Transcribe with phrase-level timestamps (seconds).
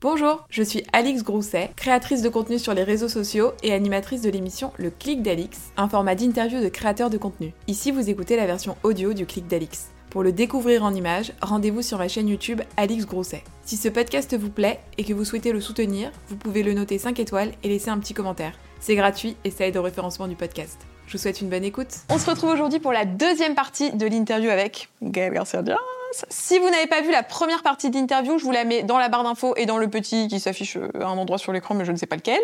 [0.00, 4.30] Bonjour, je suis Alix Grousset, créatrice de contenu sur les réseaux sociaux et animatrice de
[4.30, 7.52] l'émission Le Clic d'Alix, un format d'interview de créateurs de contenu.
[7.66, 9.88] Ici, vous écoutez la version audio du Clic d'Alix.
[10.10, 13.42] Pour le découvrir en images, rendez-vous sur ma chaîne YouTube Alix Grousset.
[13.64, 16.98] Si ce podcast vous plaît et que vous souhaitez le soutenir, vous pouvez le noter
[16.98, 18.52] 5 étoiles et laisser un petit commentaire.
[18.78, 20.78] C'est gratuit et ça aide au référencement du podcast.
[21.08, 21.92] Je vous souhaite une bonne écoute.
[22.08, 25.64] On se retrouve aujourd'hui pour la deuxième partie de l'interview avec Gaël Garcia.
[26.12, 29.08] Si vous n'avez pas vu la première partie d'interview, je vous la mets dans la
[29.08, 31.92] barre d'infos et dans le petit qui s'affiche à un endroit sur l'écran, mais je
[31.92, 32.40] ne sais pas lequel.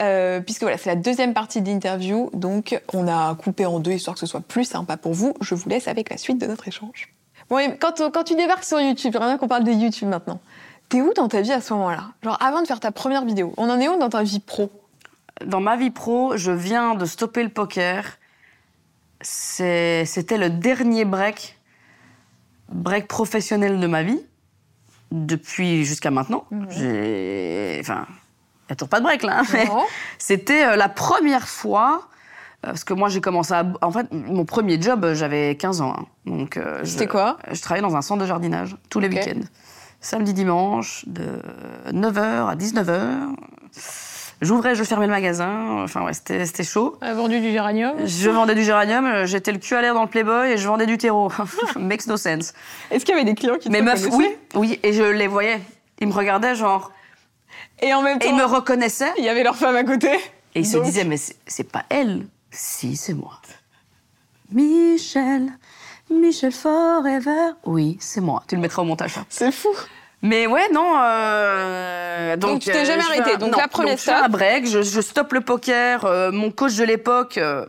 [0.00, 4.14] Euh, puisque voilà, c'est la deuxième partie d'interview, donc on a coupé en deux histoire
[4.14, 5.34] que ce soit plus sympa pour vous.
[5.40, 7.12] Je vous laisse avec la suite de notre échange.
[7.48, 10.40] Bon, et quand, quand tu débarques sur YouTube, j'aimerais bien qu'on parle de YouTube maintenant.
[10.88, 12.12] T'es où dans ta vie à ce moment-là?
[12.22, 14.70] Genre avant de faire ta première vidéo, on en est où dans ta vie pro?
[15.44, 18.18] Dans ma vie pro, je viens de stopper le poker.
[19.22, 21.59] C'était le dernier break
[22.70, 24.20] break professionnel de ma vie,
[25.10, 26.44] depuis jusqu'à maintenant.
[26.70, 27.78] J'ai.
[27.80, 29.40] Enfin, il n'y a toujours pas de break là.
[29.40, 29.66] hein, mais
[30.18, 32.08] C'était euh, la première fois.
[32.64, 33.64] euh, Parce que moi, j'ai commencé à.
[33.82, 35.94] En fait, mon premier job, euh, j'avais 15 ans.
[35.98, 36.06] hein.
[36.26, 37.38] Donc, euh, je- C'était quoi?
[37.50, 39.40] Je travaillais dans un centre de jardinage tous les week-ends.
[40.02, 41.42] Samedi, dimanche, de
[41.92, 43.34] 9h à 19h.
[44.40, 45.82] J'ouvrais, je fermais le magasin.
[45.82, 46.96] Enfin, ouais, c'était c'était chaud.
[47.02, 47.94] A vendu du géranium?
[48.06, 50.66] Je vendais du géranium, euh, j'étais le cul à l'air dans le Playboy et je
[50.66, 51.30] vendais du terreau.
[51.76, 52.54] Makes no sense.
[52.90, 55.02] Est-ce qu'il y avait des clients qui te Mais meuf, reconnaissaient oui, oui, et je
[55.02, 55.60] les voyais.
[56.00, 56.90] Ils me regardaient genre,
[57.82, 59.12] Et en même et temps, ils me reconnaissaient.
[59.18, 60.10] il y avait leur femme à côté.
[60.54, 62.26] Et ils se disaient, mais c'est c'est pas elle.
[62.50, 63.40] Si, c'est moi.
[64.52, 65.52] Michel,
[66.10, 67.52] Michel Forever.
[67.66, 68.42] Oui, c'est moi.
[68.48, 69.18] Tu le mettras au montage.
[69.18, 69.24] hein.
[69.28, 69.68] C'est fou.
[70.22, 70.94] Mais ouais, non.
[70.98, 73.34] euh, donc, Donc, tu t'es jamais je arrêté.
[73.34, 74.24] un- Donc, non, la première je fais stop.
[74.24, 76.04] un break, je, je stoppe le poker.
[76.04, 77.64] euh, mon coach de l'époque, euh,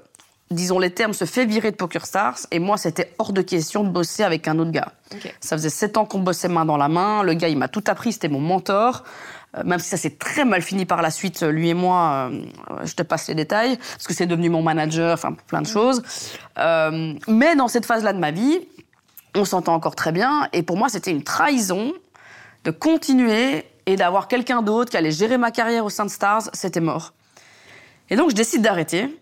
[0.50, 2.40] disons les termes, se fait virer de Poker Stars.
[2.52, 4.92] Et moi, c'était hors de question de bosser avec un autre gars.
[5.40, 7.24] Ça faisait sept ans qu'on bossait main dans la main.
[7.24, 9.04] Le gars, il m'a tout appris, c'était mon mentor.
[9.58, 12.42] Euh, même si ça s'est très mal fini par la suite, lui et moi, euh,
[12.86, 16.02] je te passe les détails, parce que c'est devenu mon manager, enfin plein de choses.
[16.58, 18.60] Euh, mais dans cette phase-là de ma vie,
[19.36, 20.48] on s'entend encore très bien.
[20.54, 21.92] Et pour moi, c'était une trahison
[22.64, 26.50] de continuer et d'avoir quelqu'un d'autre qui allait gérer ma carrière au sein de Stars.
[26.54, 27.14] C'était mort.
[28.10, 29.18] Et donc, je décide d'arrêter.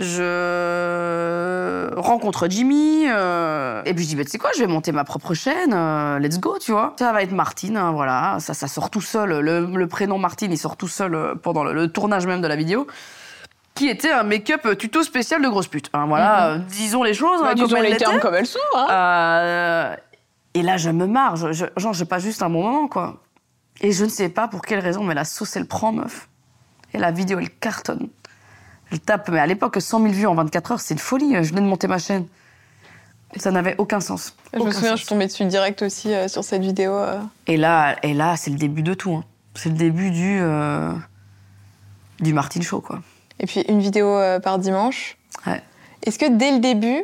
[0.00, 4.92] Je rencontre Jimmy, euh, et puis je dis, bah, tu sais quoi, je vais monter
[4.92, 6.94] ma propre chaîne, euh, let's go, tu vois.
[6.98, 10.52] Ça va être Martine, hein, voilà, ça, ça sort tout seul, le, le prénom Martine,
[10.52, 12.86] il sort tout seul euh, pendant le, le tournage même de la vidéo,
[13.74, 15.90] qui était un make-up tuto spécial de grosse pute.
[15.92, 18.58] Hein, voilà, euh, disons les choses, Bah, hein, disons comme les termes comme elles sont.
[18.76, 18.86] Hein.
[18.90, 19.96] Euh,
[20.54, 21.36] et là, je me marre.
[21.36, 23.22] Je, je- genre, j'ai pas juste un bon moment, quoi.
[23.80, 26.28] Et je ne sais pas pour quelle raison, mais la sauce, elle prend, meuf.
[26.94, 28.08] Et la vidéo, elle cartonne.
[28.90, 31.34] Elle tape, mais à l'époque, 100 000 vues en 24 heures, c'est une folie.
[31.44, 32.26] Je venais de monter ma chaîne.
[33.36, 34.34] Ça n'avait aucun sens.
[34.54, 35.00] je me souviens, je sens.
[35.00, 36.92] suis tombée dessus direct aussi euh, sur cette vidéo.
[36.92, 37.20] euh.
[37.46, 39.12] Et là, et là c'est le début de tout.
[39.12, 39.24] hein.
[39.54, 40.90] C'est le début du, euh,
[42.20, 43.00] du Martin Show, quoi.
[43.38, 45.18] Et puis une vidéo par dimanche.
[45.46, 45.62] Ouais.
[46.04, 47.02] Est-ce que dès le début,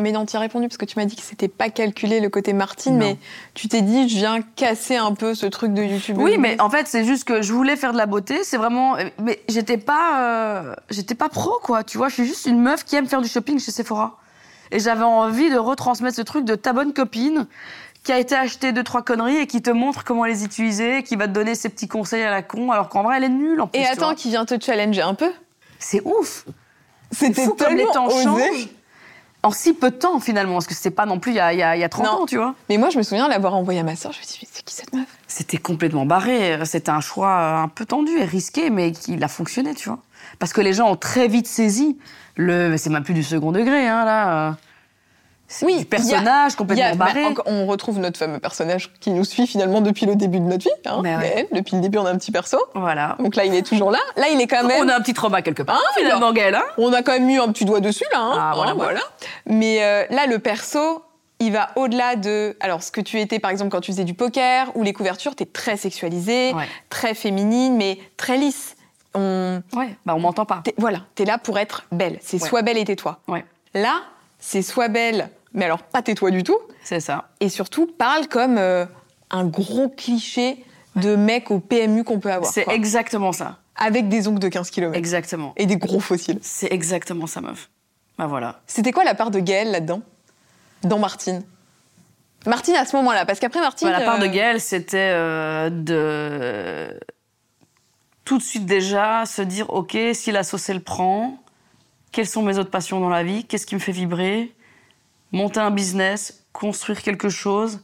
[0.00, 2.28] mais non, tu as répondu parce que tu m'as dit que c'était pas calculé le
[2.28, 3.06] côté Martine, Non.
[3.06, 3.16] mais
[3.54, 6.16] tu t'es dit, je viens casser un peu ce truc de YouTube.
[6.18, 8.42] Oui, mais en fait, c'est juste que je voulais faire de la beauté.
[8.44, 8.96] C'est vraiment.
[9.22, 10.20] Mais j'étais pas.
[10.20, 11.84] euh, J'étais pas pro, quoi.
[11.84, 14.18] Tu vois, je suis juste une meuf qui aime faire du shopping chez Sephora.
[14.72, 17.46] Et j'avais envie de retransmettre ce truc de ta bonne copine
[18.02, 21.16] qui a été acheter deux, trois conneries et qui te montre comment les utiliser, qui
[21.16, 23.60] va te donner ses petits conseils à la con, alors qu'en vrai, elle est nulle
[23.62, 23.80] en plus.
[23.80, 25.30] Et attends, qui vient te challenger un peu?
[25.78, 26.44] C'est ouf!
[27.12, 28.24] C'était fou comme les temps osé.
[28.24, 28.68] changent.
[29.44, 31.52] En si peu de temps, finalement, parce que c'était pas non plus il y a,
[31.52, 32.22] il y a- il y a 30 Non.
[32.22, 32.54] ans, tu vois.
[32.70, 34.10] Mais moi, je me souviens l'avoir envoyé à ma soeur.
[34.12, 35.06] Je me suis dit, mais c'est qui cette meuf?
[35.28, 36.58] C'était complètement barré.
[36.64, 39.98] C'était un choix un peu tendu et risqué, mais qui a fonctionné, tu vois.
[40.38, 41.98] Parce que les gens ont très vite saisi
[42.36, 42.70] le.
[42.70, 44.56] mais C'est même plus du second degré, hein, là.
[45.62, 47.26] Oui, du personnage y complètement a- bah, barré.
[47.46, 50.70] on retrouve notre fameux personnage qui nous suit finalement depuis le début de notre vie.
[50.86, 51.22] Hein, Mais ouais.
[51.22, 51.46] Gaël.
[51.52, 52.58] Depuis le début, on a un petit perso.
[52.74, 53.16] Voilà.
[53.20, 53.98] Donc là, il est toujours là.
[54.16, 54.84] Là, il est quand même.
[54.84, 56.54] On a un petit trauma quelque part, Ah, finalement, Gaël.
[56.54, 58.18] Hein On a quand même mis un petit doigt dessus là.
[58.20, 59.00] Hein, Ah, voilà, Hein, voilà.
[59.46, 61.04] Mais euh, là, le perso,
[61.40, 62.56] il va au-delà de.
[62.60, 65.36] Alors, ce que tu étais par exemple quand tu faisais du poker ou les couvertures,
[65.36, 66.66] t'es très sexualisée, Ouais.
[66.90, 68.76] très féminine, mais très lisse.
[69.14, 69.60] On...
[69.74, 69.94] Ouais.
[70.06, 70.62] Bah, on m'entend pas.
[70.64, 72.18] t'es- Voilà, t'es là pour être belle.
[72.22, 72.48] C'est Ouais.
[72.48, 73.20] soit belle et tais-toi.
[73.28, 73.44] Ouais.
[73.74, 74.00] Là,
[74.44, 76.58] c'est soit belle, mais alors pas tais-toi du tout.
[76.82, 77.30] C'est ça.
[77.40, 78.84] Et surtout, parle comme euh,
[79.30, 80.62] un gros cliché
[80.96, 82.52] de mec au PMU qu'on peut avoir.
[82.52, 83.58] C'est exactement ça.
[83.74, 84.96] Avec des ongles de 15 km.
[84.96, 85.54] Exactement.
[85.56, 86.38] Et des gros fossiles.
[86.42, 87.70] C'est exactement ça, meuf.
[88.18, 88.60] Bah voilà.
[88.66, 90.02] C'était quoi la part de Gaël là-dedans?
[90.82, 91.42] Dans Martine
[92.46, 93.88] Martine à ce moment-là, parce qu'après Martine.
[93.88, 97.00] Bah, la part de euh, Gaël, c'était euh, de
[98.26, 101.38] tout de suite déjà se dire ok, si la sauce elle prend,
[102.14, 104.54] quelles sont mes autres passions dans la vie, qu'est-ce qui me fait vibrer,
[105.32, 107.80] monter un business, construire quelque chose.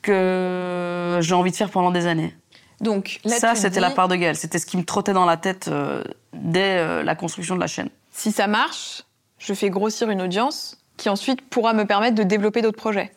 [0.00, 2.34] que j'ai envie de faire pendant des années.
[2.80, 4.34] Donc là, ça, c'était dis, la part de Gaël.
[4.34, 6.02] C'était ce qui me trottait dans la tête euh,
[6.32, 7.90] dès euh, la construction de la chaîne.
[8.10, 9.02] Si ça marche,
[9.38, 13.12] je fais grossir une audience qui ensuite pourra me permettre de développer d'autres projets.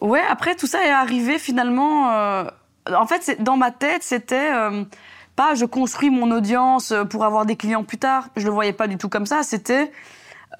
[0.00, 2.10] Ouais, après, tout ça est arrivé finalement.
[2.12, 2.44] euh,
[2.92, 4.50] en fait, dans ma tête, c'était
[5.38, 8.28] pas je construis mon audience euh, pour avoir des clients plus tard.
[8.34, 9.44] Je le voyais pas du tout comme ça.
[9.44, 9.92] C'était.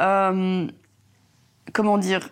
[0.01, 0.69] euh,
[1.73, 2.31] comment dire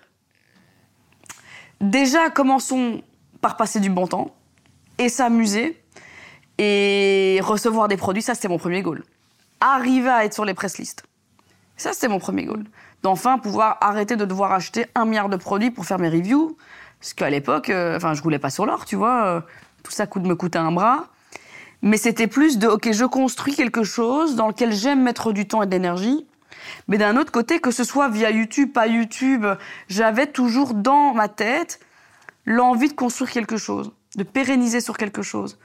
[1.80, 3.02] Déjà, commençons
[3.40, 4.30] par passer du bon temps
[4.98, 5.82] et s'amuser
[6.58, 8.22] et recevoir des produits.
[8.22, 9.02] Ça, c'était mon premier goal.
[9.60, 11.02] Arriver à être sur les press lists.
[11.76, 12.62] Ça, c'était mon premier goal.
[13.02, 16.56] D'enfin pouvoir arrêter de devoir acheter un milliard de produits pour faire mes reviews.
[17.00, 19.26] Parce qu'à l'époque, euh, enfin, je roulais pas sur l'or, tu vois.
[19.26, 19.40] euh,
[19.82, 21.08] tout ça coûte, me coûtait un bras.
[21.82, 25.62] Mais c'était plus de, OK, je construis quelque chose dans lequel j'aime mettre du temps
[25.62, 26.26] et de l'énergie.
[26.88, 29.46] Mais d'un autre côté, que ce soit via YouTube, pas YouTube,
[29.88, 31.80] j'avais toujours dans ma tête
[32.44, 35.58] l'envie de construire quelque chose, de pérenniser sur quelque chose.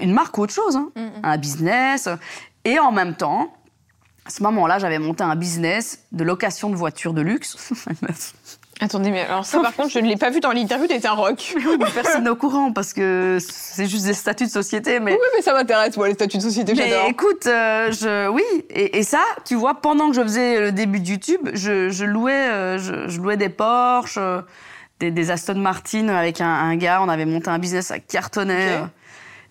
[0.00, 0.90] Une marque ou autre chose, hein.
[1.22, 2.08] un business.
[2.64, 3.52] Et en même temps,
[4.24, 7.72] à ce moment-là, j'avais monté un business de location de voitures de luxe.
[8.80, 11.54] Attendez, mais alors ça, par contre, je ne l'ai pas vu dans l'interview, un rock.
[11.56, 15.00] Oui, Personne n'est au courant parce que c'est juste des statuts de société.
[15.00, 17.08] Mais, mais ça m'intéresse, moi, les statuts de société, mais j'adore.
[17.08, 18.42] écoute, euh, je, oui.
[18.70, 22.04] Et, et ça, tu vois, pendant que je faisais le début de YouTube, je, je
[22.04, 24.42] louais, euh, je, je louais des Porsche, euh,
[25.00, 27.00] des, des Aston Martin avec un, un gars.
[27.02, 28.84] On avait monté un business à euh.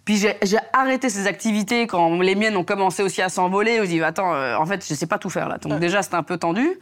[0.06, 3.75] Puis j'ai arrêté ces activités quand les miennes ont commencé aussi à s'envoler.
[3.77, 5.57] Je me dis, attends, en fait, je sais pas tout faire là.
[5.57, 6.79] Donc déjà, c'était un peu tendu.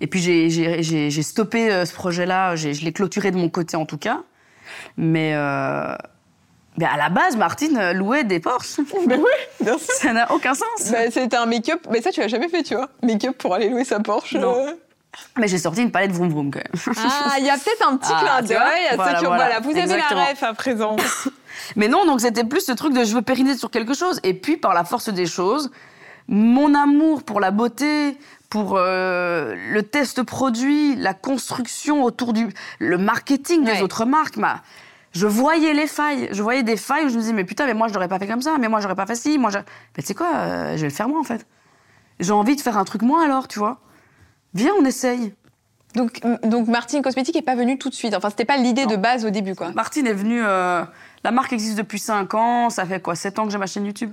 [0.00, 2.56] Et puis j'ai- stoppé euh, ce projet-là.
[2.56, 4.20] Je l'ai clôturé de mon côté en tout cas.
[4.96, 5.94] Mais, euh,
[6.78, 8.80] mais à la base, Martine euh, louait des Porsche.
[9.06, 9.26] Ben oui,
[9.64, 9.92] bien sûr.
[9.94, 10.90] Ça n'a aucun sens.
[10.90, 12.88] Bah, c'était un make-up, mais ça, tu l'as jamais fait, tu vois.
[13.02, 14.34] Make-up pour aller louer sa Porsche.
[14.34, 14.56] Non.
[14.56, 14.72] euh.
[15.38, 16.96] Mais j'ai sorti une palette vroom vroom quand même.
[16.96, 19.28] Ah, il y a peut-être un petit Ah, clin d'œil à ceux Voilà, qui ont.
[19.28, 19.44] voilà.
[19.44, 20.20] Voilà, vous avez Exactement.
[20.20, 20.96] la ref à présent.
[21.76, 24.18] Mais non, donc c'était plus ce truc de je veux pérenniser sur quelque chose.
[24.24, 25.70] Et puis, par la force des choses,
[26.26, 28.18] mon amour pour la beauté,
[28.54, 32.46] pour euh, le test produit, la construction autour du.
[32.78, 34.62] le marketing des autres marques, bah,
[35.10, 36.28] je voyais les failles.
[36.30, 38.20] Je voyais des failles où je me disais, mais putain, mais moi, je l'aurais pas
[38.20, 39.58] fait comme ça, mais moi, j'aurais pas fait ci, moi, je...
[39.58, 41.48] Mais tu sais quoi, euh, je vais le faire moi, en fait.
[42.20, 43.80] J'ai envie de faire un truc moi, alors, tu vois.
[44.54, 45.34] Viens, on essaye.
[45.96, 48.14] Donc, donc Martine Cosmétique est pas venue tout de suite.
[48.14, 49.72] Enfin, c'était pas l'idée de base au début, quoi.
[49.72, 50.44] Martine est venue.
[50.44, 50.84] euh,
[51.24, 52.70] la marque existe depuis 5 ans.
[52.70, 54.12] Ça fait quoi 7 ans que j'ai ma chaîne YouTube?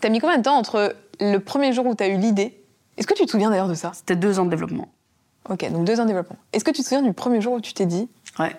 [0.00, 2.63] T'as mis combien de temps entre le premier jour où t'as eu l'idée
[2.96, 4.88] Est-ce que tu te souviens d'ailleurs de ça C'était 2 ans de développement.
[5.48, 6.36] Ok, donc deux ans de développement.
[6.52, 8.08] Est-ce que tu te souviens du premier jour où tu t'es dit,
[8.38, 8.54] Ouais.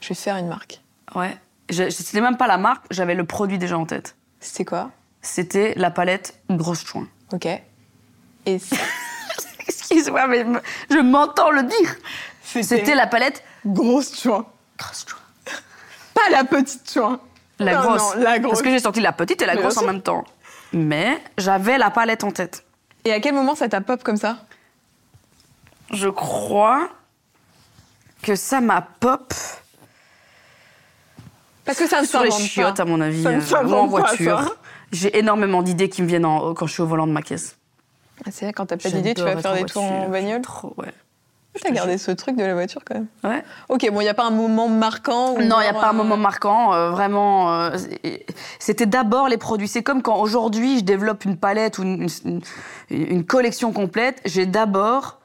[0.00, 0.80] je vais faire une marque
[1.14, 1.36] Ouais.
[1.70, 4.14] C'était même pas la marque, j'avais le produit déjà en tête.
[4.40, 4.90] C'était quoi
[5.22, 7.08] C'était la palette grosse chouin.
[7.32, 7.46] Ok.
[7.46, 7.62] Et
[9.68, 10.44] Excuse-moi, mais
[10.90, 11.96] je m'entends le dire.
[12.44, 14.46] C'était la palette grosse chouin.
[14.78, 15.18] grosse chouin.
[16.14, 17.20] Pas la petite chouin.
[17.58, 18.16] La Non, grosse.
[18.16, 18.50] non, la grosse.
[18.52, 20.24] Parce que j'ai sorti la petite et la grosse en même temps.
[20.72, 22.64] Mais j'avais la palette en tête.
[23.04, 24.38] Et à quel moment ça t'a pop comme ça
[25.92, 26.88] Je crois
[28.22, 29.34] que ça m'a pop
[31.64, 32.82] Parce que ça ne sur les chiottes, pas.
[32.82, 34.56] à mon avis, Ça ne euh, ou en voiture.
[34.92, 37.56] J'ai énormément d'idées qui me viennent en- quand je suis au volant de ma caisse.
[38.26, 40.42] Ah, c'est vrai, quand t'as pas d'idée, tu vas faire des tours en bagnole.
[40.42, 40.92] Trop, ouais.
[41.62, 43.06] T'as gardé ce truc de la voiture quand même.
[43.24, 43.44] Ouais.
[43.68, 45.34] Ok, bon, il n'y a pas un moment marquant.
[45.38, 46.72] Non, il n'y a pas un moment marquant.
[46.72, 47.76] euh, vraiment, euh,
[48.58, 49.68] c'était d'abord les produits.
[49.68, 52.40] C'est comme quand aujourd'hui je développe une palette ou une, une-
[52.90, 54.20] une collection complète.
[54.24, 55.18] J'ai d'abord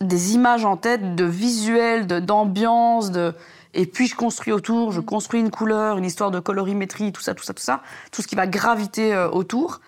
[0.00, 3.32] des images en tête, de visuels, d'ambiance, de,
[3.74, 4.90] et puis je construis autour.
[4.92, 7.80] Je construis une couleur, une histoire de colorimétrie, tout ça, tout ça, tout ça,
[8.12, 9.80] tout ce qui va graviter euh, autour.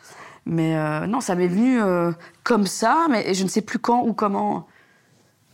[0.46, 0.74] Mais
[1.06, 1.80] non, ça m'est venu
[2.44, 4.66] comme ça, mais je ne sais plus quand ou comment.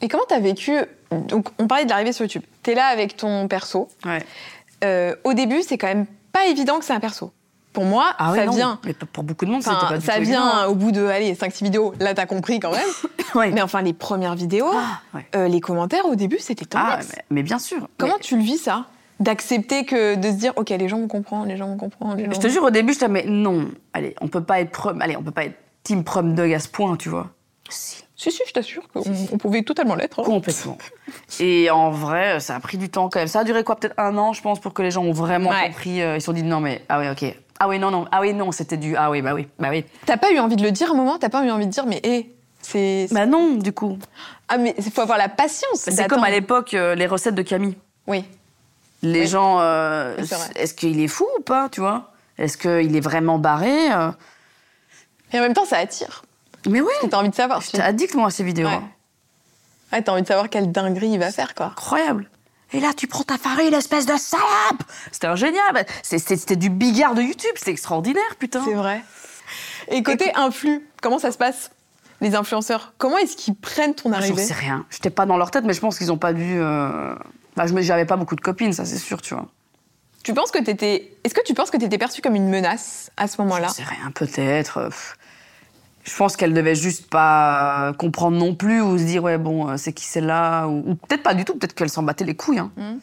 [0.02, 0.76] Et comment t'as vécu
[1.10, 2.42] Donc, on parlait de l'arrivée sur YouTube.
[2.62, 3.88] T'es là avec ton perso.
[4.04, 4.22] Ouais.
[4.84, 7.32] Euh, au début, c'est quand même pas évident que c'est un perso.
[7.72, 8.78] Pour moi, Ah ça vient.
[8.84, 10.70] Mais pour beaucoup de monde, c'était Enfin, pas du ça tout vient évident.
[10.70, 11.92] au bout de allez, 5-6 vidéos.
[12.00, 12.80] Là, t'as compris quand même.
[13.34, 13.50] Ouais.
[13.50, 17.08] Mais enfin, les premières vidéos, Ah, euh, les commentaires au début, c'était Ah, tendax.
[17.16, 17.86] mais, mais bien sûr.
[17.98, 18.86] Comment Mais- tu le vis ça?
[19.20, 22.16] D'accepter que de se dire, ok, les gens vont comprendre, les gens vont comprendre.
[22.16, 24.70] Les gens Je te jure, au début, je mais non, allez, on peut pas être
[24.70, 27.28] prom, allez, on peut pas être team prom dog à ce point, tu vois.
[27.68, 30.20] Si, Si, si, je t'assure qu'on on pouvait totalement l'être.
[30.20, 30.24] hein.
[30.24, 30.78] complètement.
[31.40, 33.28] Et en vrai, ça a pris du temps quand même.
[33.28, 35.50] Ça a duré quoi, peut-être un an, je pense, pour que les gens ont vraiment
[35.50, 35.66] Ouais.
[35.68, 36.00] compris.
[36.00, 37.34] euh, ils se sont dit, non, mais, ah oui, ok.
[37.60, 39.84] Ah oui, non, non, ah oui, non, c'était du, ah oui, bah oui, bah oui.
[40.06, 41.18] T'as pas eu envie de le dire un moment?
[41.18, 43.06] T'as pas eu envie de dire, mais hé, c'est.
[43.12, 43.98] Bah non, du coup.
[44.48, 45.66] Ah, mais il faut avoir la patience.
[45.80, 46.14] C'est d'attendre.
[46.16, 47.76] comme à l'époque, euh, les recettes de Camille.
[48.06, 48.24] Oui.
[49.02, 49.26] Les Oui.
[49.26, 50.48] gens, euh, Oui, c'est vrai.
[50.56, 52.12] est-ce qu'il est fou ou pas, tu vois?
[52.38, 54.10] Est-ce qu'il est vraiment barré euh?
[55.32, 56.22] Et en même temps, ça attire.
[56.68, 57.60] Mais Parce que t'as envie de savoir.
[57.60, 58.66] j'étais addict, moi, à ces vidéos.
[58.68, 58.74] Ouais.
[58.74, 58.88] hein.
[59.92, 61.66] Ouais, t'as envie de savoir quelle dinguerie il va faire, quoi.
[61.66, 62.28] Incroyable.
[62.72, 64.82] Et là, tu prends ta farine, espèce de salope
[65.12, 65.86] C'était génial.
[66.02, 67.52] C'est- C'était du bigard de YouTube.
[67.54, 68.64] C'était extraordinaire, putain.
[68.64, 69.02] C'est vrai.
[69.88, 71.70] Et côté influx, comment ça se passe
[72.20, 74.42] Les influenceurs, comment est-ce qu'ils prennent ton J'en arrivée?
[74.42, 74.84] sais rien.
[74.90, 76.56] J'étais pas dans leur tête, mais je pense qu'ils ont pas dû.
[76.58, 77.14] euh,
[77.54, 79.46] Bah, je j'avais pas beaucoup de copines, ça c'est sûr, tu vois.
[80.24, 81.12] Tu penses que t'étais.
[81.22, 83.68] Est-ce que tu penses que t'étais perçue comme une menace à ce moment-là?
[83.68, 84.90] J'en sais rien, peut-être.
[86.06, 89.68] Je pense qu'elle devait juste pas euh, comprendre non plus ou se dire ouais bon
[89.68, 92.36] euh, c'est qui celle-là ou, ou peut-être pas du tout, peut-être qu'elle s'en battait les
[92.36, 92.60] couilles.
[92.60, 92.70] hein.
[92.76, 92.98] Mm.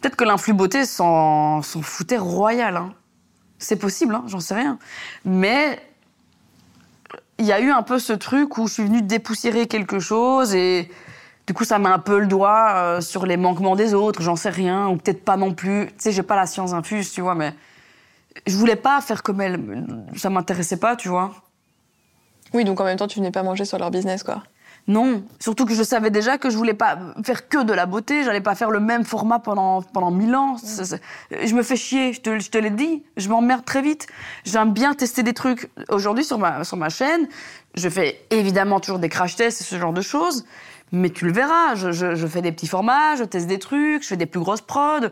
[0.00, 2.76] Peut-être que l'influx beauté s'en s'en foutait royal.
[2.78, 2.94] hein.
[3.58, 4.78] C'est possible, hein, j'en sais rien.
[5.26, 5.78] Mais
[7.38, 10.54] il y a eu un peu ce truc où je suis venue dépoussiérer quelque chose
[10.54, 10.90] et
[11.46, 14.36] du coup ça met un peu le doigt euh, sur les manquements des autres, j'en
[14.36, 15.88] sais rien, ou peut-être pas non plus.
[15.88, 17.54] Tu sais, j'ai pas la science infuse, tu vois, mais
[18.46, 19.84] je voulais pas faire comme elle.
[20.16, 21.34] Ça m'intéressait pas, tu vois.
[22.54, 24.42] Oui, donc en même temps, tu venais pas manger sur leur business, quoi.
[24.86, 28.22] Non, surtout que je savais déjà que je voulais pas faire que de la beauté,
[28.22, 30.56] j'allais pas faire le même format pendant, pendant mille ans.
[31.30, 34.06] Je me fais chier, je te, je te l'ai dit, je m'emmerde très vite.
[34.44, 35.70] J'aime bien tester des trucs.
[35.88, 37.26] Aujourd'hui, sur ma, sur ma chaîne,
[37.76, 40.44] je fais évidemment toujours des crash tests et ce genre de choses,
[40.92, 44.02] mais tu le verras, je, je- je fais des petits formats, je teste des trucs,
[44.02, 45.08] je fais des plus grosses prods.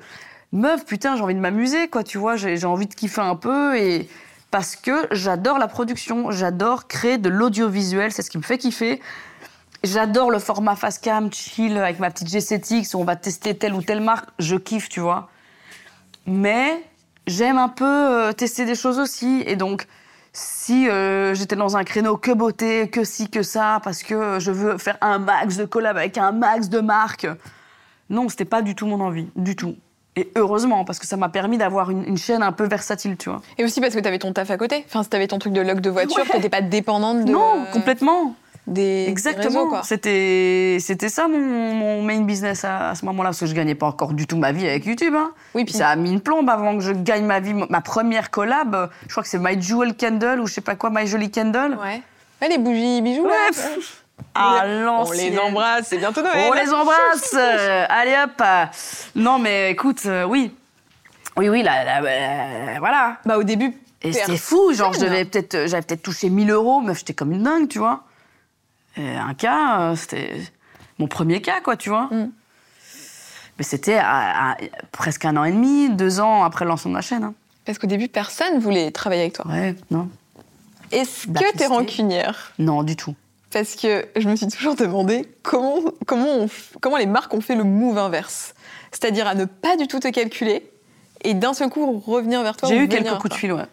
[0.52, 3.36] Meuf, putain, j'ai envie de m'amuser, quoi, tu vois, j'ai j'ai envie de kiffer un
[3.36, 4.06] peu et.
[4.52, 9.00] Parce que j'adore la production, j'adore créer de l'audiovisuel, c'est ce qui me fait kiffer.
[9.82, 13.72] J'adore le format fast cam, chill, avec ma petite G7X où on va tester telle
[13.72, 14.28] ou telle marque.
[14.38, 15.30] Je kiffe, tu vois.
[16.26, 16.84] Mais
[17.26, 19.42] j'aime un peu euh, tester des choses aussi.
[19.46, 19.86] Et donc,
[20.34, 24.50] si euh, j'étais dans un créneau que beauté, que ci, que ça, parce que je
[24.50, 27.26] veux faire un max de collab avec un max de marques,
[28.10, 29.76] non, c'était pas du tout mon envie, du tout.
[30.16, 33.30] Et heureusement, parce que ça m'a permis d'avoir une, une chaîne un peu versatile, tu
[33.30, 33.40] vois.
[33.56, 34.84] Et aussi parce que t'avais ton taf à côté.
[34.86, 36.24] Enfin, si t'avais ton truc de log de voiture, Ouais.
[36.32, 37.32] t'étais pas dépendante de.
[37.32, 38.34] Non, complètement.
[38.66, 39.82] Des, Exactement.
[39.82, 41.38] C'était c'était ça mon,
[41.74, 44.36] mon main business à, à ce moment-là parce que je gagnais pas encore du tout
[44.36, 45.14] ma vie avec YouTube.
[45.16, 45.32] Hein.
[45.56, 47.54] Oui, puis Ça a mis une plombe avant que je gagne ma vie.
[47.54, 50.90] Ma première collab, je crois que c'est My Jewel Candle ou je sais pas quoi,
[50.92, 51.76] My Jolly Candle.
[51.82, 52.02] Ouais.
[52.40, 53.56] Ouais, les bougies bijoux, Ouais, là.
[54.34, 56.48] On les embrasse, c'est bientôt Noël.
[56.50, 57.34] On les embrasse.
[57.88, 58.42] Allez hop.
[59.14, 60.54] Non mais écoute, euh, oui,
[61.36, 63.18] oui oui là, là, euh, voilà.
[63.24, 63.74] Bah, au début.
[64.04, 67.14] Et c'était fou, genre je devais peut-être, euh, j'avais peut-être touché 1000 euros, meuf, j'étais
[67.14, 68.02] comme une dingue, tu vois.
[68.96, 70.40] Et un cas, euh, c'était
[70.98, 72.08] mon premier cas, quoi, tu vois.
[72.10, 72.30] Mm.
[73.58, 74.56] Mais c'était à- à-
[74.92, 77.22] presque un an et demi, deux ans après le lancement de ma chaîne.
[77.24, 77.34] hein.
[77.64, 79.46] Parce qu'au début, personne voulait travailler avec toi.
[79.46, 80.08] Ouais, non.
[80.90, 81.58] Est-ce que Blacklisté.
[81.58, 82.52] t'es rancunière?
[82.58, 83.14] Non, du tout.
[83.52, 87.40] Parce que je me suis toujours demandé comment, comment, on f- comment les marques ont
[87.40, 88.54] fait le move inverse.
[88.90, 90.70] C'est-à-dire à ne pas du tout te calculer
[91.22, 92.68] et d'un seul coup revenir vers toi.
[92.68, 93.66] J'ai eu quelques coups de fil, ouais.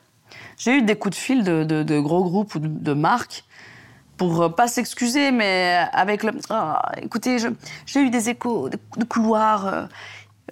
[0.58, 3.46] J'ai eu des coups de fil de, de- de gros groupes ou de, de marques
[4.18, 6.32] pour euh, pas s'excuser, mais avec le.
[6.50, 7.38] Ah, écoutez,
[7.86, 9.68] j'ai eu des échos de, couloirs.
[9.68, 9.72] euh,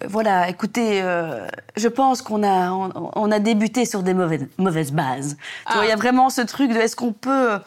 [0.04, 4.48] euh, voilà, écoutez, euh, je pense qu'on a, on, on a débuté sur des mauvaises,
[4.58, 5.36] mauvaises bases.
[5.68, 5.86] Tu vois, Ah.
[5.86, 7.58] il y a vraiment ce truc de est-ce qu'on peut.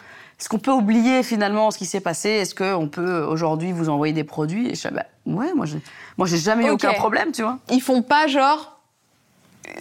[0.40, 2.30] Est-ce qu'on peut oublier finalement ce qui s'est passé?
[2.30, 4.68] Est-ce qu'on peut aujourd'hui vous envoyer des produits?
[4.70, 5.80] Et je dis, bah, ouais, moi j'ai,
[6.16, 7.58] moi j'ai jamais eu aucun problème, tu vois.
[7.70, 8.80] Ils font pas genre.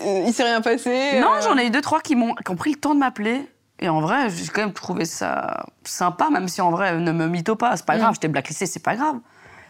[0.05, 1.17] euh, il s'est rien passé.
[1.21, 2.99] Non, euh, j'en ai eu deux, trois qui, m'ont, qui ont pris le temps de
[2.99, 3.47] m'appeler.
[3.79, 7.27] Et en vrai, j'ai quand même trouvé ça sympa, même si en vrai, ne me
[7.27, 7.77] mytho pas.
[7.77, 7.99] C'est pas Mm.
[7.99, 9.15] grave, j'étais blacklisté, c'est pas grave.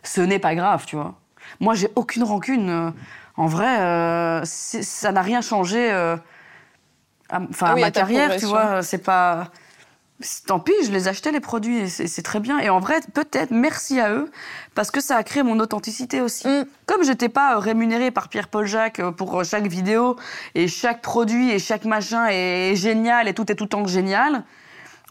[0.02, 1.14] Ce n'est pas grave, tu vois.
[1.60, 2.70] Moi, j'ai aucune rancune.
[2.70, 2.90] euh,
[3.38, 5.92] En vrai, euh, ça n'a rien changé.
[5.92, 8.82] à, enfin, oui, à ma à ta carrière, tu vois.
[8.82, 9.50] C'est pas.
[10.46, 12.60] Tant pis, je les achetais les produits et c'est très bien.
[12.60, 14.30] Et en vrai, peut-être merci à eux
[14.76, 16.48] parce que ça a créé mon authenticité aussi.
[16.48, 16.66] Mm.
[16.86, 20.18] Comme j'étais pas euh, rémunérée par Pierre-Paul Jacques euh, pour euh, chaque vidéo
[20.56, 24.44] et chaque produit et chaque machin est génial et tout est tout le temps génial.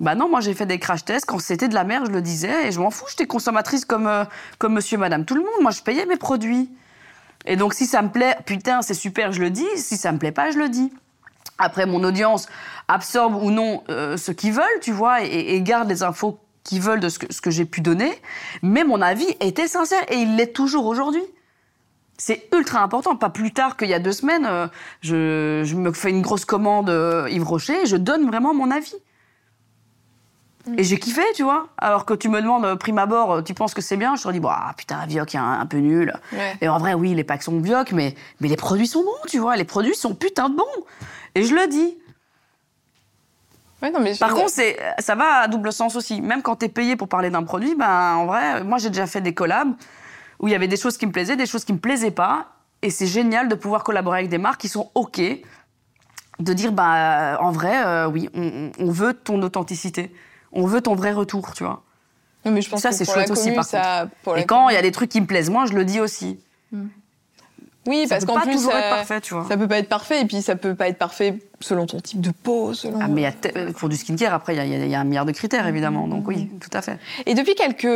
[0.00, 2.22] Bah non, moi j'ai fait des crash tests quand c'était de la merde, je le
[2.22, 4.24] disais et je m'en fous, j'étais consommatrice comme euh,
[4.58, 6.70] comme monsieur madame tout le monde, moi je payais mes produits.
[7.46, 10.18] Et donc si ça me plaît, putain, c'est super, je le dis, si ça me
[10.18, 10.92] plaît pas, je le dis.
[11.58, 12.46] Après mon audience
[12.86, 16.80] absorbe ou non euh, ce qu'ils veulent, tu vois, et, et garde les infos qu'ils
[16.80, 18.12] veulent de ce que, ce que j'ai pu donner,
[18.62, 21.22] mais mon avis était sincère et il l'est toujours aujourd'hui.
[22.18, 23.14] C'est ultra important.
[23.16, 24.66] Pas plus tard qu'il y a deux semaines, euh,
[25.00, 28.70] je, je me fais une grosse commande euh, Yves Rocher et je donne vraiment mon
[28.70, 28.94] avis.
[30.76, 31.68] Et j'ai kiffé, tu vois.
[31.78, 34.28] Alors que tu me demandes, euh, prime abord, tu penses que c'est bien Je te
[34.30, 36.12] dis, bah, putain, Vioc est un, un peu nul.
[36.32, 36.56] Ouais.
[36.60, 39.38] Et en vrai, oui, les packs sont Vioc, mais, mais les produits sont bons, tu
[39.38, 39.56] vois.
[39.56, 40.64] Les produits sont putain de bons.
[41.38, 41.96] Et je le dis.
[43.82, 46.20] Ouais, non, mais je- Par contre, c'est, ça va à double sens aussi.
[46.20, 49.20] Même quand t'es payé pour parler d'un produit, ben, en vrai, moi j'ai déjà fait
[49.20, 49.72] des collabs
[50.40, 52.48] où il y avait des choses qui me plaisaient, des choses qui me plaisaient pas.
[52.82, 55.20] Et c'est génial de pouvoir collaborer avec des marques qui sont OK.
[56.38, 60.14] De dire, bah, en vrai, euh, oui, on, veut ton authenticité.
[60.52, 61.82] On veut ton vrai retour, tu vois.
[62.44, 64.74] Non, mais je pense Ça, c'est chouette aussi, commu, par ça, la Et quand il
[64.74, 66.38] y a des trucs qui me plaisent moins, je le dis aussi.
[66.70, 66.86] Mm.
[67.88, 69.46] Oui, Ça parce peut qu'en pas plus, toujours être euh, parfait, tu vois.
[69.48, 72.20] ça peut pas être parfait, et puis ça peut pas être parfait selon ton type
[72.20, 72.98] de peau, selon.
[73.00, 74.94] Ah, mais il y a te- pour du skincare, après, il y a- y, y
[74.94, 76.06] un milliard de critères, évidemment.
[76.06, 76.98] Donc oui, tout à fait.
[77.26, 77.88] Et depuis quelques